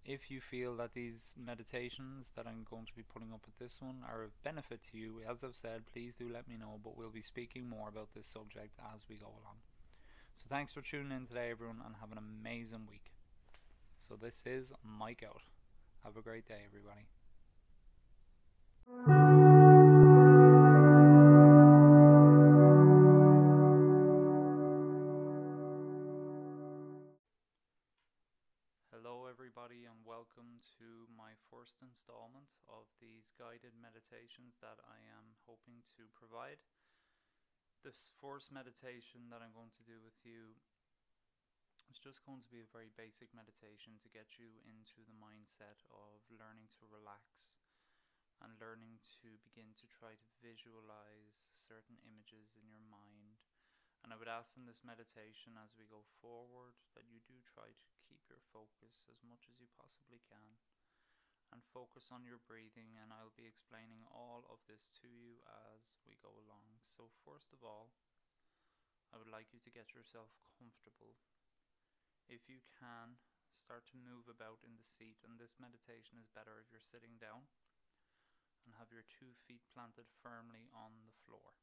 if 0.05 0.31
you 0.31 0.41
feel 0.41 0.75
that 0.77 0.93
these 0.93 1.33
meditations 1.37 2.27
that 2.35 2.47
I'm 2.47 2.65
going 2.69 2.85
to 2.85 2.95
be 2.95 3.03
putting 3.03 3.33
up 3.33 3.41
with 3.45 3.57
this 3.59 3.77
one 3.79 4.01
are 4.07 4.23
of 4.23 4.43
benefit 4.43 4.79
to 4.91 4.97
you, 4.97 5.21
as 5.29 5.43
I've 5.43 5.55
said, 5.55 5.83
please 5.93 6.15
do 6.17 6.29
let 6.29 6.47
me 6.47 6.57
know, 6.57 6.79
but 6.83 6.97
we'll 6.97 7.11
be 7.11 7.21
speaking 7.21 7.67
more 7.67 7.89
about 7.89 8.09
this 8.15 8.25
subject 8.27 8.79
as 8.93 9.01
we 9.09 9.17
go 9.17 9.27
along. 9.27 9.68
So 10.39 10.47
thanks 10.47 10.71
for 10.71 10.79
tuning 10.79 11.11
in 11.11 11.27
today 11.27 11.51
everyone 11.51 11.83
and 11.83 11.99
have 11.99 12.13
an 12.13 12.17
amazing 12.17 12.87
week. 12.87 13.11
So 13.99 14.15
this 14.15 14.39
is 14.45 14.71
Mike 14.87 15.19
out. 15.19 15.43
Have 16.05 16.15
a 16.15 16.21
great 16.21 16.47
day 16.47 16.63
everybody. 16.63 17.11
Hello 28.95 29.27
everybody. 29.27 29.91
and 29.91 29.99
welcome 30.07 30.63
to 30.79 30.87
my 31.19 31.35
first 31.51 31.75
installment 31.83 32.47
of 32.71 32.87
these 33.03 33.27
guided 33.35 33.75
meditations 33.75 34.55
that 34.63 34.79
I 34.87 35.03
am 35.19 35.35
hoping 35.43 35.83
to 35.99 36.07
provide. 36.15 36.63
This 37.79 38.11
first 38.19 38.51
meditation 38.51 39.31
that 39.31 39.39
I'm 39.39 39.55
going 39.55 39.71
to 39.71 39.87
do 39.87 40.03
with 40.03 40.19
you 40.27 40.51
is 41.87 41.95
just 41.95 42.19
going 42.27 42.43
to 42.43 42.51
be 42.51 42.59
a 42.59 42.75
very 42.75 42.91
basic 42.99 43.31
meditation 43.31 43.95
to 44.03 44.11
get 44.11 44.35
you 44.35 44.51
into 44.67 44.99
the 45.07 45.15
mindset 45.15 45.79
of 45.87 46.19
learning 46.27 46.67
to 46.75 46.91
relax 46.91 47.55
and 48.43 48.51
learning 48.59 48.99
to 49.23 49.39
begin 49.47 49.71
to 49.79 49.87
try 49.87 50.11
to 50.11 50.29
visualize 50.43 51.39
certain 51.55 51.95
images 52.03 52.51
in 52.59 52.67
your 52.67 52.83
mind. 52.83 53.39
And 54.03 54.11
I 54.11 54.19
would 54.19 54.27
ask 54.27 54.59
in 54.59 54.67
this 54.67 54.83
meditation 54.83 55.55
as 55.55 55.71
we 55.79 55.87
go 55.87 56.03
forward 56.19 56.75
that 56.99 57.07
you 57.07 57.23
do 57.23 57.39
try 57.47 57.71
to 57.71 57.87
keep 58.03 58.27
your 58.27 58.43
focus 58.51 59.07
as 59.07 59.23
much 59.23 59.47
as 59.47 59.55
you 59.55 59.71
possibly 59.79 60.19
can 60.27 60.59
and 61.49 61.65
focus 61.73 62.09
on 62.13 62.25
your 62.25 62.41
breathing 62.45 62.97
and 63.01 63.09
I'll 63.09 63.33
be 63.33 63.49
explaining 63.49 64.05
all 64.13 64.45
of 64.49 64.61
this 64.69 64.89
to 65.01 65.07
you 65.09 65.41
as 65.73 65.81
we 66.05 66.17
go 66.21 66.29
along. 66.29 66.81
So 66.93 67.09
first 67.25 67.49
of 67.53 67.65
all, 67.65 67.89
I 69.09 69.17
would 69.17 69.31
like 69.31 69.49
you 69.49 69.61
to 69.65 69.73
get 69.73 69.97
yourself 69.97 70.29
comfortable. 70.57 71.17
If 72.29 72.45
you 72.45 72.61
can, 72.77 73.17
start 73.57 73.89
to 73.89 73.97
move 73.97 74.29
about 74.29 74.61
in 74.61 74.77
the 74.77 74.85
seat 74.85 75.17
and 75.25 75.41
this 75.41 75.57
meditation 75.57 76.21
is 76.21 76.29
better 76.29 76.61
if 76.61 76.69
you're 76.69 76.85
sitting 76.85 77.17
down 77.17 77.49
and 78.65 78.77
have 78.77 78.93
your 78.93 79.05
two 79.09 79.33
feet 79.49 79.65
planted 79.73 80.05
firmly 80.21 80.69
on 80.69 80.93
the 81.09 81.17
floor. 81.25 81.57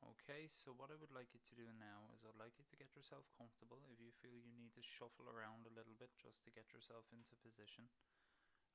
Okay, 0.00 0.48
so 0.48 0.72
what 0.72 0.88
I 0.88 0.96
would 0.96 1.12
like 1.12 1.28
you 1.36 1.40
to 1.44 1.60
do 1.60 1.68
now 1.76 2.08
is 2.16 2.24
I'd 2.24 2.40
like 2.40 2.56
you 2.56 2.64
to 2.64 2.80
get 2.80 2.96
yourself 2.96 3.28
comfortable. 3.36 3.84
If 3.92 4.00
you 4.00 4.08
feel 4.24 4.32
you 4.32 4.56
need 4.56 4.72
to 4.76 4.84
shuffle 4.96 5.28
around 5.28 5.68
a 5.68 5.76
little 5.76 5.92
bit 6.00 6.08
just 6.16 6.40
to 6.48 6.52
get 6.52 6.72
yourself 6.72 7.04
into 7.12 7.36
position. 7.44 7.84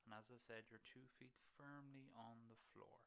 And 0.06 0.14
as 0.14 0.30
I 0.30 0.38
said, 0.38 0.70
your 0.70 0.82
two 0.86 1.02
feet 1.18 1.34
firmly 1.58 2.14
on 2.14 2.46
the 2.46 2.58
floor. 2.70 3.02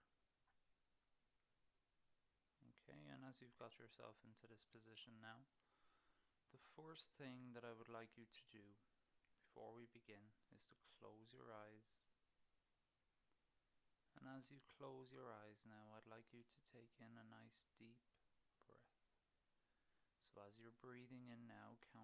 Okay, 2.60 3.08
and 3.12 3.24
as 3.24 3.39
you've 3.39 3.56
got 3.56 3.79
yourself 3.79 4.20
into 4.27 4.48
this 4.51 4.68
position 4.68 5.15
now, 5.24 5.48
the 6.51 6.60
first 6.75 7.12
thing 7.20 7.51
that 7.56 7.63
I 7.63 7.75
would 7.75 7.91
like 7.91 8.15
you 8.15 8.25
to 8.25 8.44
do 8.51 8.63
before 9.60 9.75
we 9.75 9.91
begin 9.91 10.24
is 10.56 10.63
to 10.72 10.88
close 10.96 11.27
your 11.36 11.51
eyes. 11.51 12.00
And 14.15 14.32
as 14.32 14.48
you 14.48 14.63
close 14.79 15.12
your 15.12 15.27
eyes 15.27 15.60
now, 15.68 15.91
I'd 15.96 16.08
like 16.08 16.32
you 16.32 16.44
to 16.44 16.62
take 16.72 16.96
in 17.00 17.12
a 17.20 17.27
nice 17.27 17.68
deep 17.75 18.00
breath. 18.68 18.96
So 20.32 20.44
as 20.48 20.56
you're 20.56 20.75
breathing 20.79 21.27
in 21.27 21.44
now, 21.51 21.75
count 21.91 21.99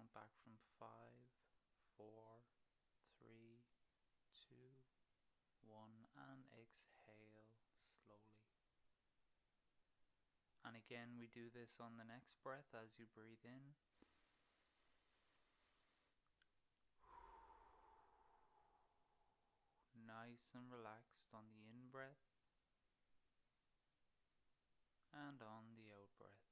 again, 10.86 11.18
we 11.18 11.26
do 11.34 11.50
this 11.50 11.82
on 11.82 11.98
the 11.98 12.06
next 12.06 12.38
breath 12.46 12.70
as 12.70 12.94
you 12.94 13.10
breathe 13.10 13.42
in. 13.42 13.74
Nice 20.06 20.54
and 20.54 20.70
relaxed 20.70 21.34
on 21.34 21.50
the 21.50 21.66
in 21.74 21.90
breath 21.90 22.22
and 25.10 25.42
on 25.42 25.74
the 25.74 25.90
out 25.90 26.14
breath. 26.22 26.46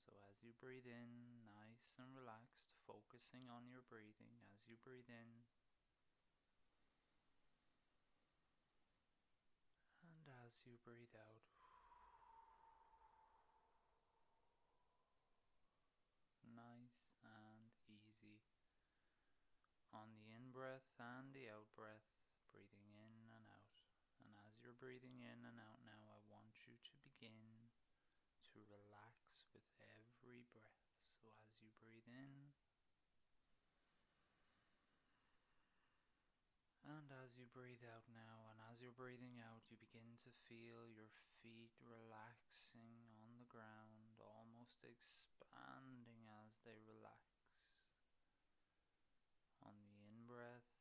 So 0.00 0.16
as 0.32 0.40
you 0.40 0.56
breathe 0.56 0.88
in, 0.88 1.44
nice 1.44 1.92
and 2.00 2.08
relaxed, 2.16 2.72
focusing 2.88 3.52
on 3.52 3.68
your 3.68 3.84
breathing 3.84 4.40
as 4.48 4.64
you 4.64 4.80
breathe 4.80 5.12
in. 5.12 5.44
And 10.00 10.24
as 10.48 10.64
you 10.64 10.80
breathe 10.80 11.12
out, 11.12 11.57
breath 20.58 20.90
and 20.98 21.30
the 21.30 21.46
out 21.54 21.70
breath, 21.78 22.10
breathing 22.50 22.90
in 22.90 23.30
and 23.30 23.46
out. 23.46 23.78
And 24.18 24.34
as 24.42 24.58
you're 24.58 24.74
breathing 24.74 25.22
in 25.22 25.46
and 25.46 25.54
out 25.62 25.78
now, 25.86 26.02
I 26.10 26.18
want 26.26 26.50
you 26.66 26.74
to 26.74 26.94
begin 27.06 27.70
to 28.50 28.58
relax 28.66 29.46
with 29.54 29.70
every 29.78 30.42
breath. 30.50 30.82
So 31.22 31.30
as 31.46 31.54
you 31.62 31.70
breathe 31.78 32.10
in, 32.10 32.50
and 36.90 37.06
as 37.22 37.38
you 37.38 37.46
breathe 37.54 37.86
out 37.94 38.10
now, 38.10 38.50
and 38.50 38.58
as 38.74 38.82
you're 38.82 38.98
breathing 38.98 39.38
out, 39.38 39.62
you 39.70 39.78
begin 39.78 40.18
to 40.26 40.30
feel 40.50 40.90
your 40.90 41.06
feet 41.38 41.70
relaxing 41.86 43.06
on 43.14 43.38
the 43.38 43.46
ground, 43.46 44.18
almost 44.18 44.82
expanding 44.82 46.26
as 46.42 46.58
they 46.66 46.82
relax. 46.82 47.30
On 49.62 49.76
the 49.84 49.98
in 50.08 50.24
breath 50.24 50.72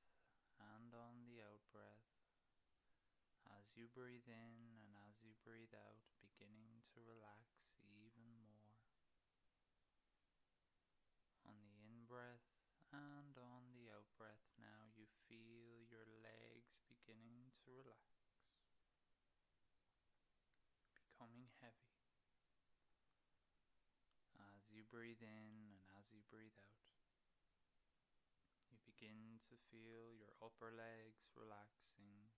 and 0.59 0.95
on 0.95 1.27
the 1.27 1.43
out 1.43 1.63
breath. 1.75 2.07
As 3.51 3.67
you 3.75 3.86
breathe 3.97 4.29
in 4.29 4.77
and 4.77 4.93
as 5.09 5.17
you 5.25 5.33
breathe 5.41 5.73
out, 5.73 6.05
beginning 6.21 6.85
to 6.93 7.01
relax 7.01 7.73
even 7.81 8.29
more. 8.45 8.77
On 11.49 11.57
the 11.57 11.73
in 11.81 12.05
breath 12.05 12.45
and 12.93 13.33
on 13.33 13.73
the 13.73 13.89
out 13.89 14.05
breath 14.13 14.53
now, 14.61 14.85
you 14.93 15.09
feel 15.25 15.81
your 15.89 16.05
legs 16.21 16.77
beginning 16.85 17.49
to 17.65 17.73
relax, 17.73 18.21
becoming 20.93 21.49
heavy. 21.57 21.97
As 24.37 24.61
you 24.69 24.85
breathe 24.93 25.25
in 25.25 25.73
and 25.73 25.81
as 25.97 26.05
you 26.13 26.21
breathe 26.29 26.53
out, 26.61 26.85
you 28.69 28.77
begin 28.85 29.41
to 29.49 29.57
feel 29.73 30.13
your 30.13 30.37
upper 30.37 30.69
legs 30.69 31.25
relaxing 31.33 32.29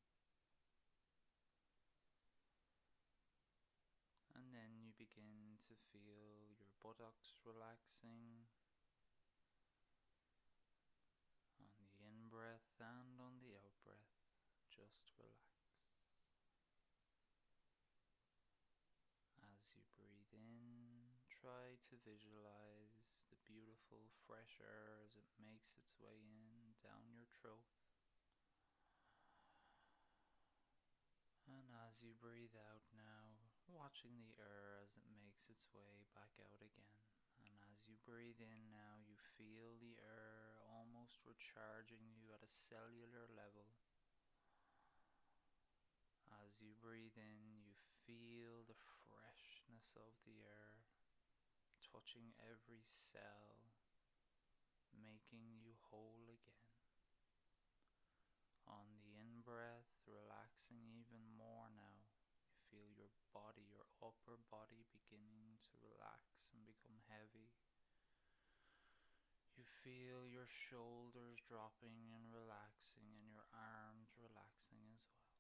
and 4.40 4.56
then 4.56 4.72
you 4.82 4.99
begin 5.16 5.58
to 5.66 5.74
feel 5.90 6.54
your 6.54 6.70
buttocks 6.86 7.34
relaxing 7.42 8.46
on 11.58 11.74
the 11.82 11.90
in 11.98 12.30
breath 12.30 12.78
and 12.78 13.18
on 13.18 13.42
the 13.42 13.58
out 13.58 13.74
breath. 13.82 14.14
Just 14.70 15.10
relax. 15.18 15.42
As 19.42 19.66
you 19.74 19.82
breathe 19.98 20.30
in, 20.30 21.10
try 21.26 21.82
to 21.90 21.96
visualize 22.06 23.10
the 23.34 23.40
beautiful 23.50 24.14
fresh 24.30 24.62
air 24.62 25.02
as 25.02 25.18
it 25.18 25.26
makes 25.42 25.74
its 25.74 25.98
way 25.98 26.22
in 26.22 26.78
down 26.86 27.10
your 27.10 27.26
throat. 27.42 27.66
And 31.50 31.66
as 31.90 31.98
you 31.98 32.14
breathe 32.22 32.54
out 32.70 32.86
watching 33.74 34.18
the 34.22 34.34
air 34.38 34.82
as 34.82 34.94
it 34.98 35.06
makes 35.14 35.46
its 35.50 35.66
way 35.74 36.06
back 36.14 36.34
out 36.42 36.62
again. 36.62 37.00
And 37.42 37.54
as 37.72 37.80
you 37.86 37.96
breathe 38.06 38.40
in 38.42 38.70
now, 38.70 39.02
you 39.06 39.16
feel 39.38 39.78
the 39.80 39.98
air 40.02 40.60
almost 40.70 41.22
recharging 41.26 42.04
you 42.14 42.34
at 42.34 42.46
a 42.46 42.58
cellular 42.70 43.30
level. 43.34 43.70
As 46.46 46.58
you 46.62 46.78
breathe 46.78 47.18
in, 47.18 47.42
you 47.66 47.74
feel 48.06 48.66
the 48.70 48.78
freshness 49.10 49.98
of 49.98 50.14
the 50.26 50.46
air 50.46 50.86
touching 51.90 52.30
every 52.46 52.86
cell, 52.86 53.74
making 54.94 55.58
you 55.58 55.74
whole 55.90 56.30
again. 56.30 56.70
On 58.70 58.86
the 59.02 59.18
in 59.18 59.42
breath, 59.42 59.90
relaxing 60.06 60.86
even 60.94 61.26
more 61.34 61.74
now. 61.74 62.06
You 62.46 62.54
feel 62.70 62.90
your 62.94 63.10
body, 63.34 63.66
your 63.74 63.89
upper 64.00 64.40
body 64.50 64.88
beginning 64.92 65.60
to 65.70 65.74
relax 65.84 66.48
and 66.56 66.64
become 66.66 67.00
heavy. 67.12 67.52
You 69.60 69.68
feel 69.84 70.24
your 70.24 70.48
shoulders 70.48 71.44
dropping 71.44 72.16
and 72.16 72.32
relaxing, 72.32 73.12
and 73.20 73.28
your 73.28 73.44
arms 73.52 74.16
relaxing 74.16 74.88
as 74.96 75.04
well. 75.12 75.36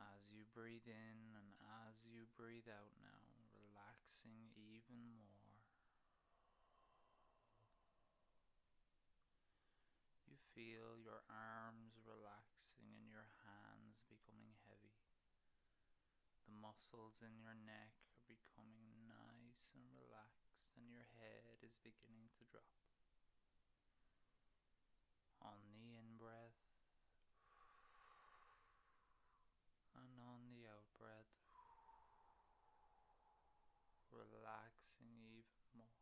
As 0.00 0.32
you 0.32 0.48
breathe 0.56 0.88
in 0.88 1.18
and 1.36 1.52
as 1.84 2.00
you 2.04 2.28
breathe 2.36 2.68
out 2.68 2.96
now, 2.96 3.24
relaxing 3.60 4.52
even 4.56 5.12
more. 5.12 5.60
You 10.24 10.36
feel 10.56 10.96
your 10.96 11.20
arms 11.28 11.96
relaxing 12.04 12.92
and 12.96 13.08
your 13.08 13.28
hands 13.44 14.00
becoming 14.08 14.56
heavy. 14.68 14.96
The 16.48 16.56
muscles 16.96 17.20
in 17.20 17.36
your 17.36 17.52
neck 17.68 17.92
are 18.08 18.24
becoming 18.24 18.88
nice 19.04 19.68
and 19.76 19.84
relaxed, 19.92 20.64
and 20.80 20.88
your 20.88 21.04
head 21.20 21.44
is 21.60 21.76
beginning 21.84 22.32
to 22.40 22.48
drop. 22.48 22.72
On 25.44 25.60
the 25.76 25.92
in 25.92 26.16
breath 26.16 26.56
and 30.00 30.08
on 30.24 30.48
the 30.48 30.64
out 30.72 30.88
breath, 30.96 31.36
relaxing 34.08 35.20
even 35.36 35.60
more 35.76 36.00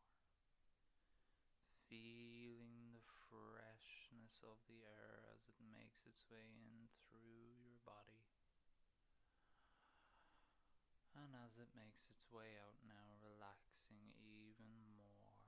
feeling 1.90 2.94
the 2.94 3.02
freshness 3.26 4.38
of 4.46 4.62
the 4.70 4.86
air 4.86 5.26
as 5.34 5.42
it 5.50 5.58
makes 5.74 6.06
its 6.06 6.22
way 6.30 6.46
in 6.54 6.86
through 7.10 7.58
your 7.66 7.82
body. 7.82 8.33
And 11.24 11.32
as 11.40 11.56
it 11.56 11.72
makes 11.72 12.12
its 12.12 12.28
way 12.28 12.52
out 12.60 12.76
now, 12.84 13.16
relaxing 13.24 14.12
even 14.20 14.68
more. 14.92 15.40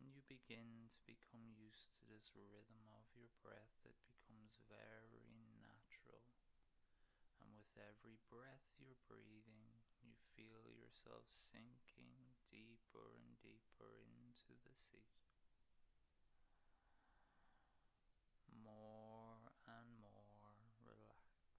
And 0.00 0.08
you 0.08 0.24
begin 0.24 0.88
to 0.88 1.00
become 1.04 1.52
used 1.52 1.92
to 2.00 2.02
this 2.08 2.32
rhythm 2.32 2.88
of 2.96 3.04
your 3.12 3.28
breath. 3.44 3.76
It 3.84 4.00
becomes 4.08 4.56
very 4.72 5.28
natural. 5.60 6.24
And 7.44 7.52
with 7.52 7.76
every 7.76 8.16
breath 8.32 8.72
you're 8.80 8.96
breathing, 9.04 9.68
you 10.00 10.16
feel 10.32 10.64
yourself 10.72 11.28
sinking 11.28 12.32
deeper 12.48 13.12
and 13.20 13.36
deeper 13.44 14.00
into 14.00 14.56
the 14.64 14.72
seat. 14.72 15.12
More 18.64 19.50
and 19.66 19.90
more 19.98 20.62
relaxed. 20.86 21.50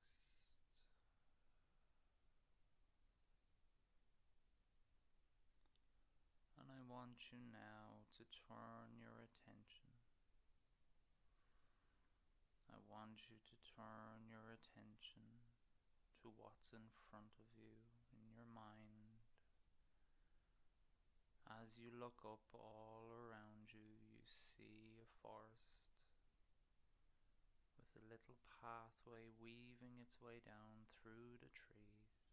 And 6.59 6.71
I 6.71 6.79
want 7.13 7.29
you 7.29 7.45
now 7.53 8.01
to 8.09 8.25
turn 8.49 8.89
your 8.97 9.13
attention. 9.21 9.93
I 12.73 12.81
want 12.89 13.29
you 13.29 13.37
to 13.37 13.55
turn 13.77 14.25
your 14.25 14.49
attention 14.49 15.45
to 16.25 16.33
what's 16.41 16.73
in 16.73 16.89
front 17.05 17.29
of 17.37 17.45
you 17.53 17.69
in 18.17 18.33
your 18.33 18.49
mind. 18.49 19.21
As 21.45 21.77
you 21.77 21.93
look 21.93 22.17
up 22.25 22.41
all 22.57 23.05
around 23.13 23.69
you, 23.69 23.93
you 24.09 24.25
see 24.25 24.97
a 24.97 25.05
forest 25.21 25.85
with 27.77 27.93
a 27.93 28.09
little 28.09 28.41
pathway 28.57 29.29
weaving 29.37 30.01
its 30.01 30.17
way 30.17 30.41
down 30.41 30.89
through 30.97 31.37
the 31.45 31.53
trees. 31.53 32.25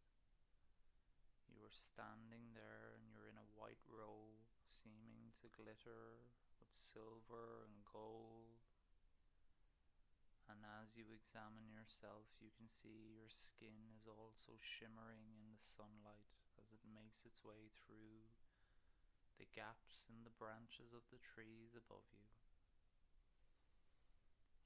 You 1.53 1.69
are 1.69 1.77
standing 1.93 2.57
there 2.57 2.97
and 2.97 3.05
you're 3.13 3.29
in 3.29 3.37
a 3.37 3.53
white 3.61 3.85
robe 3.85 4.40
seeming 4.81 5.33
to 5.41 5.53
glitter 5.53 6.25
with 6.59 6.73
silver 6.73 7.69
and 7.69 7.85
gold 7.85 8.61
and 10.51 10.67
as 10.83 10.99
you 10.99 11.07
examine 11.15 11.71
yourself, 11.71 12.27
you 12.43 12.51
can 12.59 12.67
see 12.67 13.15
your 13.15 13.31
skin 13.31 13.87
is 13.95 14.11
also 14.11 14.59
shimmering 14.59 15.31
in 15.31 15.47
the 15.55 15.63
sunlight 15.79 16.35
as 16.59 16.75
it 16.75 16.83
makes 16.91 17.23
its 17.23 17.39
way 17.47 17.71
through 17.79 18.27
the 19.39 19.47
gaps 19.55 20.11
in 20.11 20.27
the 20.27 20.35
branches 20.43 20.91
of 20.91 21.07
the 21.15 21.23
trees 21.23 21.79
above 21.79 22.03
you. 22.11 22.27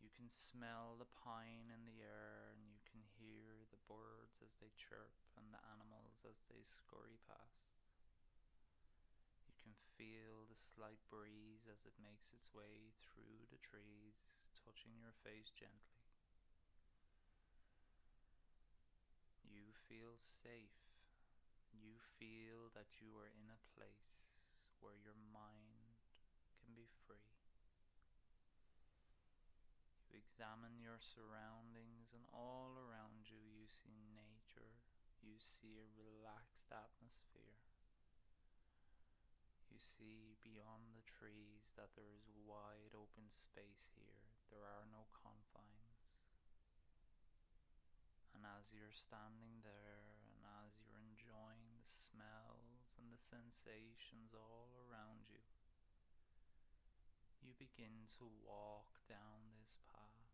You 0.00 0.08
can 0.16 0.32
smell 0.32 0.96
the 0.96 1.10
pine 1.20 1.68
in 1.68 1.84
the 1.84 2.00
air 2.00 2.48
and 2.56 2.64
you 2.64 2.80
can 2.88 3.04
hear 3.20 3.68
the 3.68 3.84
birds 3.84 4.40
as 4.40 4.56
they 4.64 4.72
chirp 4.80 5.12
and 5.36 5.52
the 5.52 5.60
animals 5.68 6.16
as 6.24 6.40
they 6.48 6.64
scurry 6.64 7.20
past. 7.28 7.73
Feel 9.94 10.46
the 10.50 10.58
slight 10.74 10.98
breeze 11.06 11.66
as 11.70 11.86
it 11.86 11.94
makes 12.02 12.34
its 12.34 12.50
way 12.50 12.94
through 13.06 13.46
the 13.50 13.62
trees, 13.62 14.18
touching 14.58 14.98
your 14.98 15.14
face 15.22 15.50
gently. 15.54 16.02
You 19.42 19.70
feel 19.86 20.18
safe. 20.18 20.82
You 21.70 21.98
feel 22.18 22.70
that 22.74 23.02
you 23.02 23.14
are 23.18 23.30
in 23.30 23.50
a 23.50 23.64
place 23.74 24.34
where 24.82 24.94
your 24.98 25.18
mind 25.34 25.98
can 26.58 26.74
be 26.74 26.86
free. 27.06 27.30
You 30.10 30.18
examine 30.18 30.78
your 30.78 30.98
surroundings, 30.98 32.14
and 32.14 32.22
all 32.30 32.78
around 32.78 33.26
you, 33.26 33.42
you 33.42 33.66
see 33.66 33.98
nature, 34.14 34.78
you 35.22 35.34
see 35.38 35.82
a 35.82 35.90
relaxed 35.98 36.70
atmosphere. 36.70 37.33
See 39.84 40.40
beyond 40.40 40.96
the 40.96 41.04
trees 41.04 41.68
that 41.76 41.92
there 41.92 42.08
is 42.08 42.24
wide 42.48 42.96
open 42.96 43.28
space 43.28 43.92
here, 43.92 44.24
there 44.48 44.64
are 44.64 44.88
no 44.88 45.04
confines. 45.12 46.08
And 48.32 48.48
as 48.48 48.72
you're 48.72 48.96
standing 48.96 49.60
there 49.60 50.24
and 50.32 50.40
as 50.64 50.72
you're 50.80 51.04
enjoying 51.04 51.68
the 51.76 51.84
smells 51.84 52.96
and 52.96 53.12
the 53.12 53.20
sensations 53.20 54.32
all 54.32 54.72
around 54.88 55.28
you, 55.28 55.44
you 57.44 57.52
begin 57.60 58.08
to 58.16 58.24
walk 58.40 59.04
down 59.04 59.52
this 59.52 59.76
path. 59.92 60.32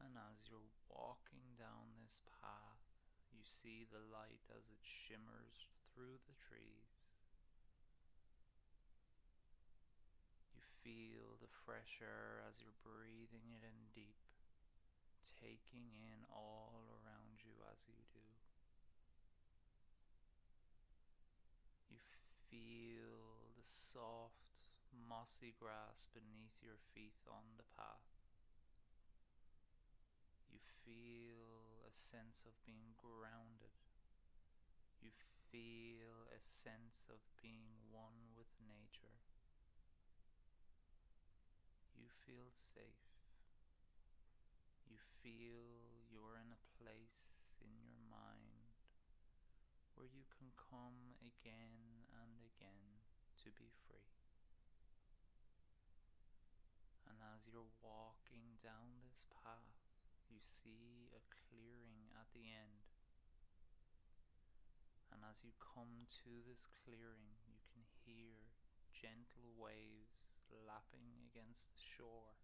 And 0.00 0.16
as 0.16 0.40
you're 0.48 0.72
walking 0.88 1.52
down 1.60 2.00
this 2.00 2.16
path, 2.32 2.80
you 3.28 3.44
see 3.44 3.84
the 3.84 4.00
light 4.08 4.48
as 4.48 4.64
it 4.72 4.80
shimmers 4.80 5.67
through 5.98 6.22
the 6.30 6.38
trees. 6.38 6.94
You 10.54 10.62
feel 10.86 11.34
the 11.42 11.50
fresh 11.66 11.98
air 11.98 12.38
as 12.46 12.62
you're 12.62 12.78
breathing 12.86 13.50
it 13.50 13.66
in 13.66 13.90
deep, 13.90 14.22
taking 15.42 15.90
in 16.06 16.22
all 16.30 16.86
around 17.02 17.42
you 17.42 17.50
as 17.66 17.82
you 17.90 17.98
do. 18.14 18.30
You 21.90 21.98
feel 22.46 23.50
the 23.58 23.66
soft, 23.66 24.62
mossy 24.94 25.50
grass 25.58 26.06
beneath 26.14 26.62
your 26.62 26.78
feet 26.94 27.26
on 27.26 27.58
the 27.58 27.66
path. 27.74 28.06
You 30.46 30.62
feel 30.86 31.82
a 31.82 31.90
sense 31.90 32.46
of 32.46 32.54
being 32.62 32.94
grounded. 32.94 33.74
You 35.02 35.10
feel 35.50 36.28
a 36.28 36.40
sense 36.40 37.08
of 37.08 37.20
being 37.40 37.80
one 37.88 38.36
with 38.36 38.48
nature. 38.60 39.20
You 41.96 42.08
feel 42.24 42.52
safe. 42.52 43.08
You 44.84 45.00
feel 45.24 46.04
you're 46.08 46.36
in 46.36 46.52
a 46.52 46.64
place 46.76 47.52
in 47.64 47.72
your 47.80 48.00
mind 48.08 48.76
where 49.96 50.08
you 50.08 50.24
can 50.30 50.52
come 50.56 51.16
again 51.20 52.06
and 52.12 52.38
again 52.44 53.02
to 53.44 53.48
be 53.56 53.72
free. 53.88 54.12
And 57.08 57.18
as 57.34 57.48
you're 57.48 57.72
walking 57.80 58.60
down 58.60 59.00
this 59.02 59.24
path, 59.32 59.74
you 60.28 60.38
see 60.38 61.08
a 61.16 61.22
clearing 61.48 62.12
at 62.14 62.28
the 62.36 62.52
end. 62.52 62.87
And 65.18 65.26
as 65.26 65.42
you 65.42 65.50
come 65.58 66.06
to 66.22 66.30
this 66.46 66.62
clearing, 66.86 67.42
you 67.50 67.58
can 67.74 67.82
hear 68.06 68.38
gentle 68.94 69.50
waves 69.58 70.30
lapping 70.46 71.10
against 71.26 71.66
the 71.74 71.82
shore. 71.82 72.38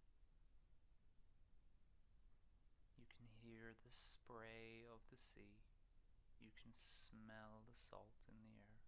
You 2.98 3.06
can 3.06 3.30
hear 3.46 3.78
the 3.78 3.94
spray 3.94 4.90
of 4.90 5.06
the 5.06 5.22
sea. 5.22 5.62
You 6.42 6.50
can 6.58 6.74
smell 6.74 7.62
the 7.62 7.78
salt 7.78 8.18
in 8.26 8.42
the 8.42 8.58
air. 8.58 8.82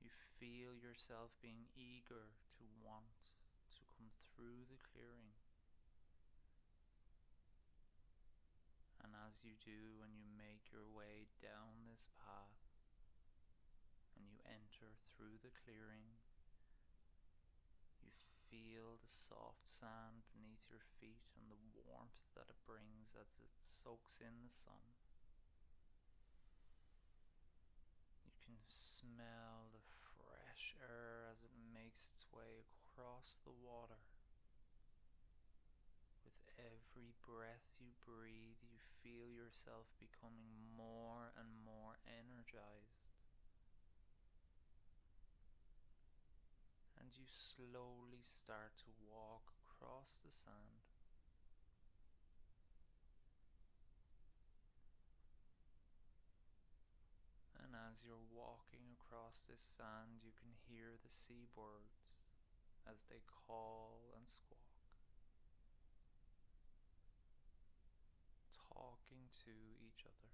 You 0.00 0.08
feel 0.40 0.72
yourself 0.72 1.36
being 1.44 1.68
eager 1.76 2.32
to 2.32 2.64
want 2.80 3.28
to 3.76 3.84
come 3.92 4.08
through 4.32 4.64
the 4.72 4.80
clearing. 4.80 5.36
And 9.04 9.12
as 9.30 9.46
you 9.46 9.54
do, 9.62 9.94
when 10.02 10.10
you 10.18 10.26
make 10.34 10.74
your 10.74 10.90
way 10.90 11.30
down 11.38 11.86
this 11.86 12.02
path, 12.18 12.66
and 14.18 14.26
you 14.26 14.42
enter 14.42 14.90
through 15.14 15.38
the 15.46 15.54
clearing, 15.54 16.18
you 18.02 18.10
feel 18.50 18.98
the 18.98 19.14
soft 19.30 19.62
sand 19.70 20.26
beneath 20.34 20.66
your 20.66 20.82
feet 20.98 21.30
and 21.38 21.46
the 21.46 21.62
warmth 21.86 22.18
that 22.34 22.50
it 22.50 22.58
brings 22.66 23.14
as 23.14 23.30
it 23.38 23.54
soaks 23.62 24.18
in 24.18 24.34
the 24.42 24.50
sun. 24.50 24.82
You 28.26 28.34
can 28.42 28.58
smell 28.66 29.70
the 29.70 29.86
fresh 30.18 30.74
air 30.82 31.30
as 31.30 31.38
it 31.46 31.54
makes 31.70 32.10
its 32.10 32.26
way 32.34 32.66
across 32.66 33.38
the 33.46 33.54
water. 33.54 34.02
With 36.26 36.34
every 36.58 37.14
breath 37.22 37.69
feel 39.10 39.26
yourself 39.26 39.90
becoming 39.98 40.54
more 40.78 41.34
and 41.34 41.50
more 41.66 41.98
energized. 42.06 43.10
and 47.10 47.18
you 47.18 47.26
slowly 47.26 48.22
start 48.22 48.70
to 48.78 48.92
walk 49.10 49.50
across 49.66 50.14
the 50.22 50.30
sand. 50.30 50.86
And 57.58 57.74
as 57.74 57.98
you're 58.06 58.30
walking 58.30 58.94
across 58.94 59.42
this 59.50 59.58
sand, 59.74 60.22
you 60.22 60.30
can 60.38 60.54
hear 60.70 60.94
the 61.02 61.10
seabirds 61.10 62.14
as 62.86 63.02
they 63.10 63.26
call 63.26 64.14
and 64.14 64.30
squawk, 64.30 64.70
talking 68.70 69.26
to 69.46 69.54
each 69.80 70.04
other. 70.04 70.32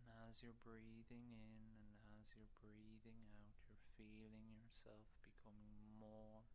And 0.00 0.08
as 0.28 0.40
you're 0.40 0.56
breathing 0.64 1.28
in 1.36 1.60
and 1.76 2.08
as 2.20 2.28
you're 2.32 2.52
breathing 2.60 3.20
out, 3.28 3.56
you're 3.68 3.86
feeling 4.00 4.56
yourself 4.56 5.04
becoming 5.20 5.76
more 6.00 6.48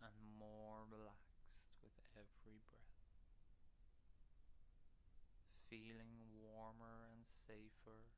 and 0.00 0.16
more 0.38 0.88
relaxed 0.88 1.76
with 1.80 1.96
every 2.16 2.60
breath. 2.68 3.04
Feeling 5.68 6.32
warmer 6.40 7.08
and 7.12 7.24
safer. 7.28 8.08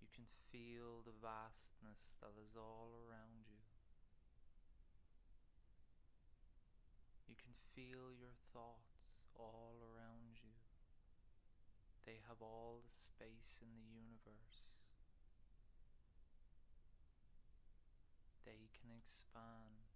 You 0.00 0.08
can 0.12 0.26
feel 0.50 1.02
the 1.04 1.16
vastness 1.20 2.16
that 2.20 2.34
is 2.36 2.56
all 2.56 2.92
around 3.06 3.46
you. 3.48 3.62
You 7.28 7.36
can 7.38 7.54
feel 7.74 8.10
your 8.10 8.34
thoughts 8.50 9.14
all 9.38 9.78
around 9.82 10.42
you. 10.42 10.58
They 12.06 12.18
have 12.26 12.42
all 12.42 12.82
the 12.82 12.94
space 12.94 13.62
in 13.62 13.70
the 13.70 13.86
universe. 13.94 14.66
They 18.42 18.66
can 18.74 18.90
expand 18.90 19.86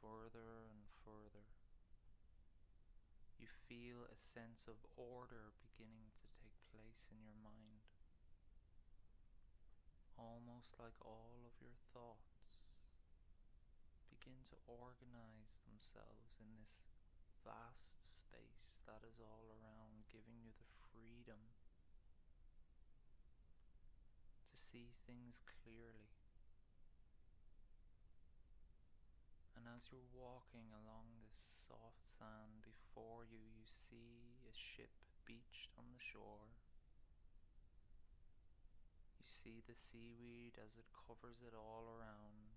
further 0.00 0.64
and 0.72 0.88
further. 1.04 1.44
You 3.36 3.50
feel 3.68 4.08
a 4.08 4.16
sense 4.16 4.64
of 4.64 4.80
order 4.96 5.52
beginning 5.60 6.08
to 6.16 6.26
take 6.40 6.56
place 6.72 7.04
in 7.12 7.20
your 7.20 7.36
mind. 7.44 7.84
Almost 10.16 10.78
like 10.80 10.96
all 11.04 11.44
of 11.44 11.58
your 11.60 11.76
thoughts 11.92 12.62
begin 14.08 14.46
to 14.48 14.56
organize 14.64 15.51
themselves 15.82 16.38
in 16.38 16.46
this 16.54 16.78
vast 17.42 17.98
space 18.06 18.70
that 18.86 19.02
is 19.02 19.18
all 19.18 19.50
around, 19.50 20.06
giving 20.14 20.38
you 20.38 20.54
the 20.54 20.70
freedom 20.94 21.42
to 24.46 24.54
see 24.54 24.94
things 25.10 25.42
clearly. 25.42 26.14
And 29.58 29.66
as 29.66 29.90
you're 29.90 30.06
walking 30.14 30.70
along 30.70 31.18
this 31.18 31.42
soft 31.66 32.06
sand 32.14 32.62
before 32.62 33.26
you, 33.26 33.42
you 33.42 33.66
see 33.66 34.38
a 34.46 34.54
ship 34.54 34.94
beached 35.26 35.74
on 35.74 35.90
the 35.90 36.02
shore. 36.14 36.54
You 39.18 39.26
see 39.26 39.66
the 39.66 39.74
seaweed 39.74 40.62
as 40.62 40.78
it 40.78 40.86
covers 40.94 41.42
it 41.42 41.58
all 41.58 41.90
around. 41.90 42.51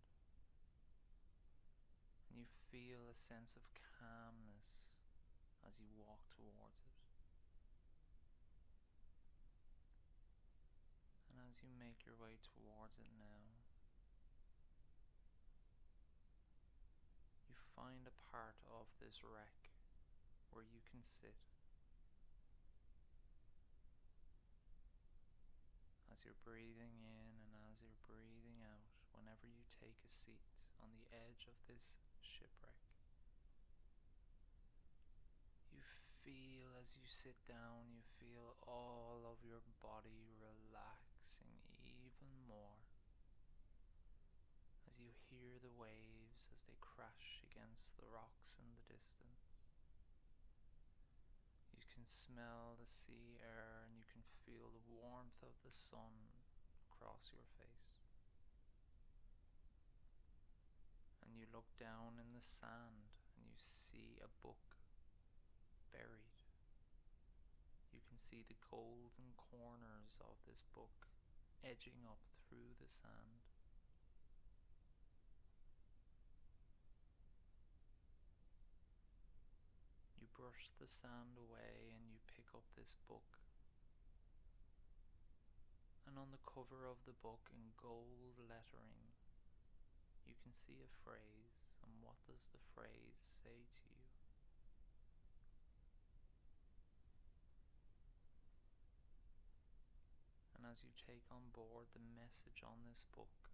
Feel 2.72 3.08
a 3.08 3.16
sense 3.16 3.56
of 3.56 3.64
calmness 3.78 4.90
as 5.64 5.80
you 5.80 5.88
walk 5.96 6.20
towards 6.34 6.82
it. 6.84 7.00
And 11.32 11.40
as 11.48 11.64
you 11.64 11.72
make 11.80 12.04
your 12.04 12.20
way 12.20 12.36
towards 12.42 13.00
it 13.00 13.12
now, 13.16 13.64
you 17.48 17.56
find 17.76 18.04
a 18.04 18.20
part 18.32 18.60
of 18.68 18.92
this 19.00 19.24
wreck 19.24 19.72
where 20.52 20.66
you 20.66 20.84
can 20.88 21.04
sit. 21.04 21.38
As 26.12 26.24
you're 26.24 26.40
breathing 26.44 26.96
in 27.04 27.36
and 27.40 27.52
as 27.72 27.80
you're 27.80 28.04
breathing 28.08 28.64
out, 28.68 28.92
whenever 29.16 29.48
you 29.48 29.64
take 29.80 30.00
a 30.04 30.12
seat 30.12 30.44
on 30.80 30.92
the 30.96 31.08
edge 31.12 31.48
of 31.48 31.56
this 31.68 31.96
shipwreck, 32.46 32.78
you 35.74 35.82
feel 36.22 36.78
as 36.78 36.94
you 36.94 37.02
sit 37.10 37.34
down, 37.50 37.90
you 37.90 38.06
feel 38.22 38.54
all 38.70 39.26
of 39.26 39.42
your 39.42 39.66
body 39.82 40.30
relaxing 40.38 41.58
even 41.82 42.30
more 42.46 42.86
as 44.86 44.94
you 45.02 45.10
hear 45.26 45.58
the 45.58 45.74
waves 45.74 46.46
as 46.54 46.62
they 46.70 46.78
crash 46.78 47.42
against 47.50 47.98
the 47.98 48.06
rocks 48.14 48.54
in 48.62 48.70
the 48.78 48.86
distance. 48.94 49.58
You 51.74 51.82
can 51.90 52.06
smell 52.06 52.78
the 52.78 52.86
sea 52.86 53.42
air 53.42 53.90
and 53.90 53.98
you 53.98 54.06
can 54.06 54.22
feel 54.46 54.70
the 54.70 54.86
warmth 54.86 55.42
of 55.42 55.58
the 55.66 55.74
sun 55.74 56.30
across 56.94 57.26
your 57.34 57.50
face. 57.58 57.85
And 61.36 61.44
you 61.44 61.52
look 61.52 61.68
down 61.76 62.16
in 62.16 62.32
the 62.32 62.48
sand 62.64 63.12
and 63.36 63.44
you 63.44 63.60
see 63.60 64.16
a 64.24 64.32
book 64.40 64.80
buried. 65.92 66.40
You 67.92 68.00
can 68.08 68.16
see 68.24 68.48
the 68.48 68.56
golden 68.72 69.36
corners 69.36 70.16
of 70.24 70.40
this 70.48 70.64
book 70.72 71.12
edging 71.60 72.08
up 72.08 72.24
through 72.48 72.80
the 72.80 72.88
sand. 72.88 73.44
You 80.16 80.32
brush 80.32 80.72
the 80.80 80.88
sand 80.88 81.36
away 81.36 81.92
and 81.92 82.08
you 82.16 82.24
pick 82.32 82.48
up 82.56 82.64
this 82.80 82.96
book. 83.12 83.44
And 86.08 86.16
on 86.16 86.32
the 86.32 86.40
cover 86.48 86.88
of 86.88 87.04
the 87.04 87.20
book 87.20 87.52
in 87.52 87.76
gold 87.76 88.40
lettering, 88.40 89.15
you 90.26 90.36
can 90.42 90.54
see 90.54 90.82
a 90.82 90.90
phrase. 91.06 91.70
And 91.86 91.94
what 92.02 92.18
does 92.26 92.50
the 92.50 92.62
phrase 92.74 93.22
say 93.22 93.54
to 93.54 93.84
you? 93.86 94.04
And 100.58 100.66
as 100.66 100.82
you 100.82 100.92
take 100.98 101.30
on 101.30 101.54
board 101.54 101.94
the 101.94 102.02
message 102.18 102.66
on 102.66 102.82
this 102.90 103.06
book, 103.14 103.54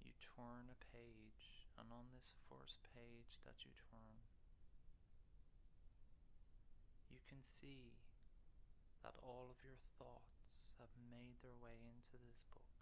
you 0.00 0.16
turn 0.16 0.72
a 0.72 0.78
page 0.96 1.68
and 1.76 1.92
on 1.92 2.08
this 2.16 2.32
first 2.48 2.80
page 2.96 3.40
that 3.44 3.60
you 3.64 3.72
turn, 3.92 4.24
you 7.12 7.20
can 7.28 7.44
see 7.44 8.00
that 9.04 9.16
all 9.20 9.48
of 9.52 9.60
your 9.64 9.80
thoughts 9.96 10.72
have 10.80 10.92
made 11.12 11.40
their 11.40 11.56
way 11.60 11.76
into 11.84 12.16
this 12.20 12.40
book, 12.52 12.79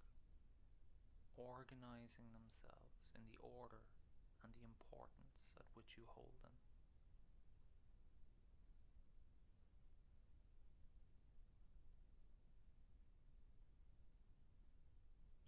organizing 1.38 2.34
themselves 2.34 3.06
in 3.14 3.22
the 3.30 3.38
order 3.38 3.86
and 4.42 4.50
the 4.58 4.66
importance 4.66 5.54
at 5.54 5.70
which 5.78 5.94
you 5.94 6.02
hold 6.10 6.34
them. 6.42 6.58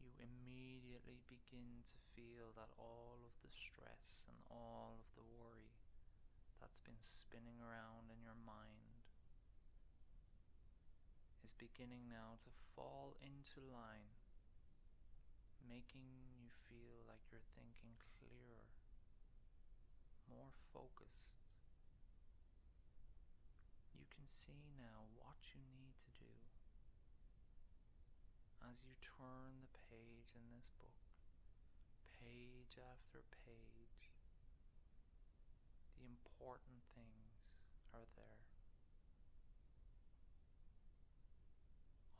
you 0.00 0.16
immediately 0.16 1.20
begin 1.28 1.84
to 1.84 1.98
feel 2.16 2.56
that 2.56 2.72
all 2.80 3.20
of 3.22 3.34
the 3.44 3.52
stress 3.52 4.24
and 4.26 4.38
all 4.48 4.96
of 4.96 5.06
the 5.14 5.26
worry 5.36 5.76
that's 6.58 6.80
been 6.82 6.98
spinning 7.04 7.60
around 7.60 8.08
in 8.08 8.18
your 8.24 8.36
mind 8.42 9.06
is 11.44 11.52
beginning 11.56 12.08
now 12.08 12.40
to 12.42 12.50
fall 12.74 13.14
into 13.22 13.60
line, 13.70 14.19
making 15.70 16.02
you 16.34 16.50
feel 16.66 17.06
like 17.06 17.22
you're 17.30 17.46
thinking 17.54 17.94
clearer, 18.18 18.74
more 20.26 20.50
focused. 20.74 21.38
You 23.94 24.02
can 24.10 24.26
see 24.26 24.66
now 24.74 25.06
what 25.14 25.38
you 25.54 25.62
need 25.70 25.94
to 26.02 26.10
do 26.18 26.34
as 28.66 28.82
you 28.82 28.98
turn 28.98 29.62
the 29.62 29.72
page 29.88 30.34
in 30.36 30.44
this 30.52 30.68
book, 30.76 30.98
page 32.18 32.76
after 32.76 33.24
page, 33.46 34.12
the 35.96 36.04
important 36.04 36.84
things 36.92 37.40
are 37.96 38.04
there. 38.20 38.44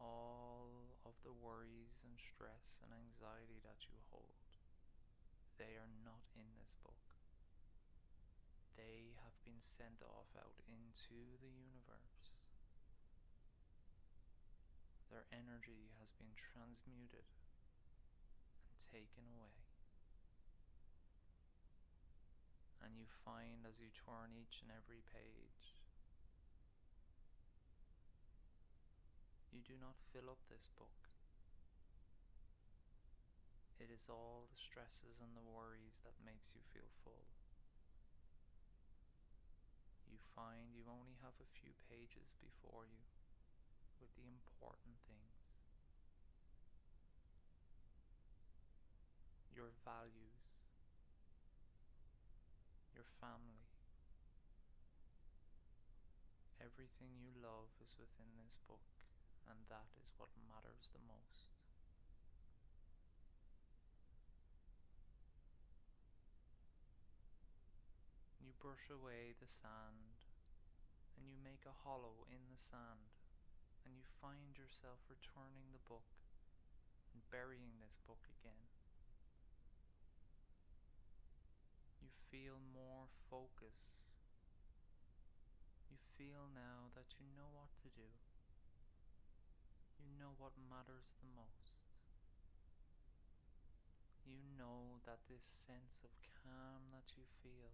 All 0.01 0.97
of 1.05 1.13
the 1.29 1.37
worries 1.37 2.01
and 2.09 2.17
stress 2.17 2.81
and 2.81 2.89
anxiety 2.97 3.60
that 3.71 3.87
you 3.87 3.95
hold, 4.11 4.43
they 5.63 5.79
are 5.79 5.95
not 6.03 6.27
in 6.35 6.51
this 6.59 6.75
book. 6.83 7.07
They 8.75 9.15
have 9.23 9.39
been 9.47 9.63
sent 9.63 10.03
off 10.03 10.35
out 10.35 10.59
into 10.67 11.39
the 11.39 11.55
universe 11.55 12.11
their 15.11 15.27
energy 15.35 15.91
has 15.99 16.15
been 16.23 16.31
transmuted 16.39 17.27
and 17.27 18.79
taken 18.79 19.27
away. 19.27 19.59
And 22.81 22.95
you 22.95 23.11
find 23.27 23.67
as 23.67 23.83
you 23.83 23.91
turn 23.91 24.39
each 24.39 24.63
and 24.63 24.71
every 24.71 25.03
page, 25.11 25.75
you 29.51 29.61
do 29.67 29.75
not 29.83 29.99
fill 30.15 30.31
up 30.31 30.41
this 30.47 30.71
book. 30.79 31.10
It 33.81 33.89
is 33.89 34.13
all 34.13 34.45
the 34.53 34.61
stresses 34.61 35.25
and 35.25 35.33
the 35.33 35.41
worries 35.41 35.97
that 36.05 36.13
makes 36.21 36.53
you 36.53 36.61
feel 36.69 36.93
full. 37.03 37.25
You 40.05 40.19
find 40.37 40.77
you 40.77 40.85
only 40.85 41.17
have 41.25 41.33
a 41.41 41.49
few 41.49 41.73
pages 41.89 42.37
before 42.45 42.85
you 42.85 43.01
with 44.01 44.13
the 44.17 44.29
important 44.29 45.01
things. 45.09 45.33
Your 49.49 49.73
values, 49.85 50.45
your 52.95 53.09
family, 53.21 53.65
everything 56.61 57.17
you 57.19 57.33
love 57.43 57.73
is 57.83 57.97
within 57.99 58.31
this 58.39 58.57
book, 58.69 58.85
and 59.49 59.59
that 59.69 59.89
is 59.99 60.13
what 60.17 60.31
matters 60.49 60.89
the 60.93 61.01
most. 61.05 61.50
Brush 68.61 68.93
away 68.93 69.33
the 69.41 69.49
sand 69.49 70.21
and 71.17 71.25
you 71.25 71.41
make 71.41 71.65
a 71.65 71.81
hollow 71.89 72.29
in 72.29 72.45
the 72.53 72.61
sand 72.61 73.09
and 73.89 73.97
you 73.97 74.05
find 74.21 74.53
yourself 74.61 75.01
returning 75.09 75.73
the 75.73 75.81
book 75.89 76.05
and 77.17 77.25
burying 77.33 77.81
this 77.81 77.97
book 78.05 78.21
again. 78.29 78.69
You 82.05 82.13
feel 82.29 82.61
more 82.61 83.09
focus. 83.33 83.97
You 85.89 85.97
feel 86.21 86.53
now 86.53 86.93
that 86.93 87.17
you 87.17 87.33
know 87.33 87.49
what 87.57 87.73
to 87.81 87.89
do. 87.89 88.13
You 89.97 90.13
know 90.21 90.37
what 90.37 90.53
matters 90.69 91.17
the 91.17 91.33
most. 91.33 91.81
You 94.29 94.45
know 94.53 95.01
that 95.09 95.25
this 95.33 95.49
sense 95.65 96.05
of 96.05 96.13
calm 96.45 96.93
that 96.93 97.17
you 97.17 97.25
feel 97.41 97.73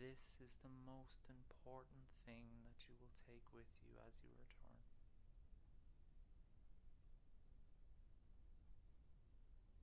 this 0.00 0.32
is 0.40 0.56
the 0.64 0.72
most 0.88 1.28
important 1.28 2.08
thing 2.24 2.64
that 2.64 2.88
you 2.88 2.96
will 2.96 3.12
take 3.20 3.44
with 3.52 3.68
you 3.84 3.92
as 4.00 4.16
you 4.24 4.32
return. 4.32 4.80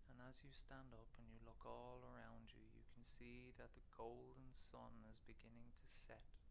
And 0.10 0.18
as 0.26 0.42
you 0.42 0.50
stand 0.50 0.90
up 0.98 1.14
and 1.22 1.30
you 1.30 1.38
look 1.46 1.62
all 1.70 2.02
around 2.02 2.50
you, 2.50 2.66
you 2.66 2.82
can 2.98 3.06
see 3.06 3.54
that 3.62 3.78
the 3.78 3.86
golden 3.94 4.50
sun 4.58 5.06
is 5.06 5.22
beginning 5.30 5.70
to 5.78 5.86
set 5.86 6.42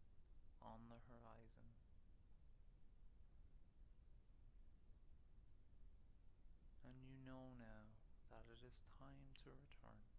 on 0.63 0.87
the 0.87 1.03
horizon. 1.11 1.67
And 6.87 7.03
you 7.03 7.19
know 7.27 7.51
now 7.59 7.99
that 8.31 8.47
it 8.47 8.63
is 8.63 8.79
time 8.95 9.35
to 9.43 9.51
return. 9.51 10.16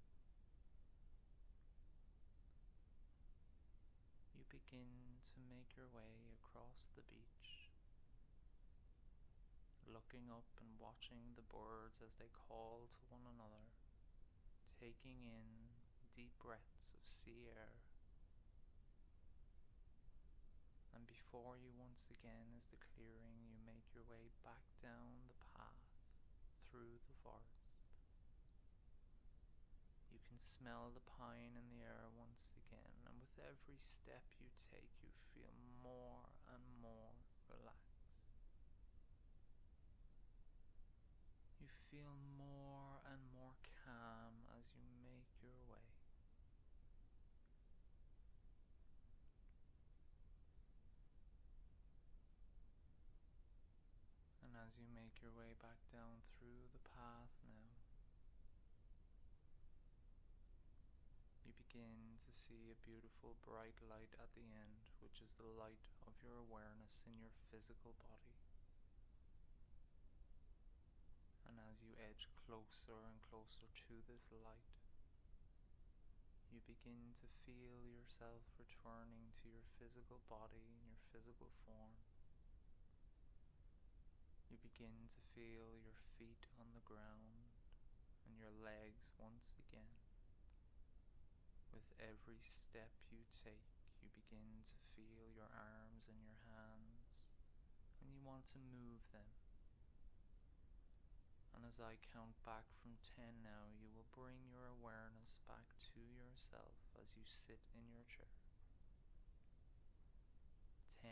Begin 4.69 5.17
to 5.25 5.41
make 5.49 5.73
your 5.81 5.89
way 5.97 6.29
across 6.45 6.93
the 6.93 7.01
beach, 7.09 7.73
looking 9.89 10.29
up 10.29 10.45
and 10.61 10.69
watching 10.77 11.33
the 11.41 11.49
birds 11.49 12.05
as 12.05 12.13
they 12.21 12.29
call 12.37 12.85
to 12.93 13.01
one 13.09 13.25
another, 13.25 13.65
taking 14.77 15.25
in 15.25 15.73
deep 16.13 16.37
breaths 16.37 16.93
of 16.93 17.01
sea 17.01 17.49
air. 17.49 17.81
And 20.93 21.09
before 21.09 21.57
you 21.57 21.73
once 21.81 22.05
again 22.13 22.53
is 22.53 22.69
the 22.69 22.77
clearing, 22.93 23.41
you 23.49 23.57
make 23.65 23.89
your 23.97 24.05
way 24.05 24.29
back 24.45 24.69
down 24.85 25.33
the 25.33 25.41
path 25.57 25.81
through 26.69 27.01
the 27.09 27.17
forest. 27.25 27.73
You 30.13 30.21
can 30.29 30.37
smell 30.45 30.93
the 30.93 31.09
pine 31.09 31.57
in 31.57 31.73
the 31.73 31.81
air 31.89 32.13
once 32.21 32.53
again, 32.53 32.93
and 33.09 33.17
with 33.17 33.33
every 33.41 33.81
step 33.81 34.29
you 34.41 34.53
take, 34.69 34.91
you 35.01 35.13
feel 35.33 35.55
more 35.81 36.27
and 36.51 36.65
more 36.83 37.15
relaxed. 37.47 38.19
You 41.63 41.69
feel 41.89 42.21
more 42.37 43.01
and 43.09 43.21
more 43.33 43.57
calm 43.85 44.45
as 44.61 44.65
you 44.77 44.85
make 45.01 45.33
your 45.41 45.57
way. 45.73 45.89
And 54.45 54.53
as 54.61 54.77
you 54.77 54.85
make 54.93 55.17
your 55.25 55.33
way 55.33 55.57
back 55.65 55.81
down 55.89 56.21
through 56.37 56.69
the 56.77 56.85
path 56.93 57.33
now, 57.49 57.73
you 61.49 61.57
begin 61.57 62.21
to 62.21 62.33
see 62.37 62.69
a 62.69 62.77
beautiful 62.85 63.33
bright 63.49 63.81
light 63.89 64.13
at 64.21 64.29
the 64.37 64.45
end, 64.45 64.93
which 65.01 65.25
is 65.25 65.33
the 65.41 65.49
light 65.57 65.89
of 66.05 66.13
your 66.21 66.37
awareness 66.37 67.01
in 67.09 67.17
your 67.17 67.33
physical 67.49 67.97
body. 67.97 68.37
And 71.49 71.57
as 71.65 71.81
you 71.81 71.88
edge 71.99 72.31
closer 72.47 72.99
and 73.07 73.19
closer 73.27 73.67
to 73.67 73.95
this 74.07 74.31
light, 74.31 74.79
you 76.49 76.63
begin 76.65 77.13
to 77.19 77.27
feel 77.45 77.85
yourself 77.85 78.43
returning 78.57 79.35
to 79.43 79.47
your 79.51 79.67
physical 79.77 80.23
body 80.31 80.65
and 80.79 80.87
your 80.89 81.03
physical 81.13 81.51
form. 81.67 81.99
You 84.49 84.57
begin 84.63 85.13
to 85.13 85.21
feel 85.37 85.77
your 85.83 85.99
feet 86.17 86.49
on 86.57 86.73
the 86.73 86.83
ground 86.87 87.53
and 88.25 88.39
your 88.41 88.55
legs 88.65 89.13
once 89.21 89.55
again. 89.61 89.93
With 91.75 91.89
every 92.01 92.41
step 92.43 92.91
you 93.13 93.23
take, 93.29 93.71
you 94.03 94.09
begin 94.17 94.65
to 94.67 94.79
feel 94.97 95.29
your 95.31 95.53
arms 95.53 96.09
and 96.09 96.19
your 96.25 96.39
hands, 96.49 97.13
and 98.01 98.09
you 98.09 98.19
want 98.25 98.49
to 98.51 98.59
move 98.59 99.05
them. 99.13 99.38
And 101.59 101.67
as 101.67 101.83
I 101.83 101.99
count 102.15 102.39
back 102.47 102.71
from 102.79 102.95
10 103.19 103.43
now, 103.43 103.67
you 103.83 103.91
will 103.91 104.07
bring 104.15 104.47
your 104.47 104.71
awareness 104.79 105.35
back 105.51 105.67
to 105.91 105.99
yourself 105.99 106.79
as 106.95 107.11
you 107.19 107.27
sit 107.27 107.59
in 107.75 107.83
your 107.91 108.07
chair. 108.07 108.31
10, 111.03 111.11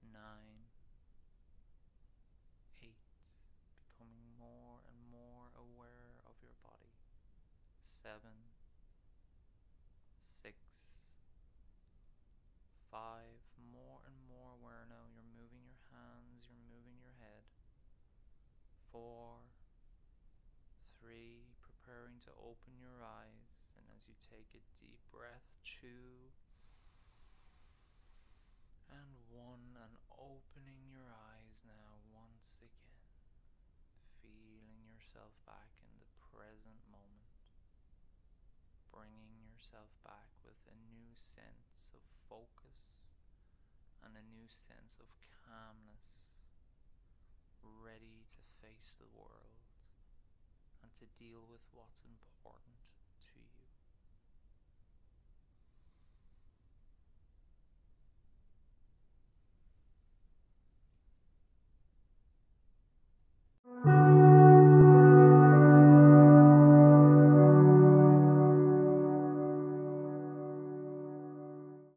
9, 0.00 0.16
8, 2.80 2.96
becoming 3.84 4.24
more 4.40 4.80
and 4.88 4.96
more 5.12 5.52
aware 5.52 6.24
of 6.24 6.32
your 6.40 6.56
body. 6.64 6.96
7, 8.00 8.16
6, 10.40 10.56
5, 12.88 13.28
more 13.60 14.00
and 14.08 14.16
more 14.24 14.56
aware 14.56 14.88
now. 14.88 15.04
You're 15.12 15.28
moving 15.36 15.68
your 15.68 15.84
hands, 15.92 16.48
you're 16.48 16.64
moving 16.72 16.96
your 16.96 17.12
head. 17.20 17.44
4, 18.92 19.40
3, 21.00 21.44
preparing 21.60 22.20
to 22.24 22.32
open 22.40 22.76
your 22.80 23.04
eyes. 23.04 23.48
And 23.76 23.84
as 23.96 24.08
you 24.08 24.16
take 24.18 24.48
a 24.56 24.62
deep 24.80 25.00
breath, 25.12 25.46
2, 25.80 25.88
and 28.92 29.12
1, 29.28 29.76
and 29.84 29.94
opening 30.16 30.84
your 30.88 31.08
eyes 31.12 31.60
now 31.68 32.00
once 32.12 32.60
again, 32.60 33.04
feeling 34.24 34.84
yourself 34.88 35.32
back 35.44 35.72
in 35.84 35.92
the 36.00 36.10
present 36.32 36.80
moment, 36.88 37.36
bringing 38.92 39.44
yourself 39.44 39.92
back 40.04 40.32
with 40.44 40.58
a 40.68 40.76
new 40.88 41.12
sense 41.12 41.92
of 41.92 42.04
focus 42.28 43.08
and 44.04 44.16
a 44.16 44.24
new 44.32 44.48
sense 44.48 44.96
of 45.00 45.08
calmness, 45.44 46.08
ready 47.62 48.27
the 48.96 49.10
world 49.12 49.68
and 50.82 50.90
to 50.96 51.04
deal 51.20 51.44
with 51.44 51.60
what's 51.74 52.00
important. 52.00 52.77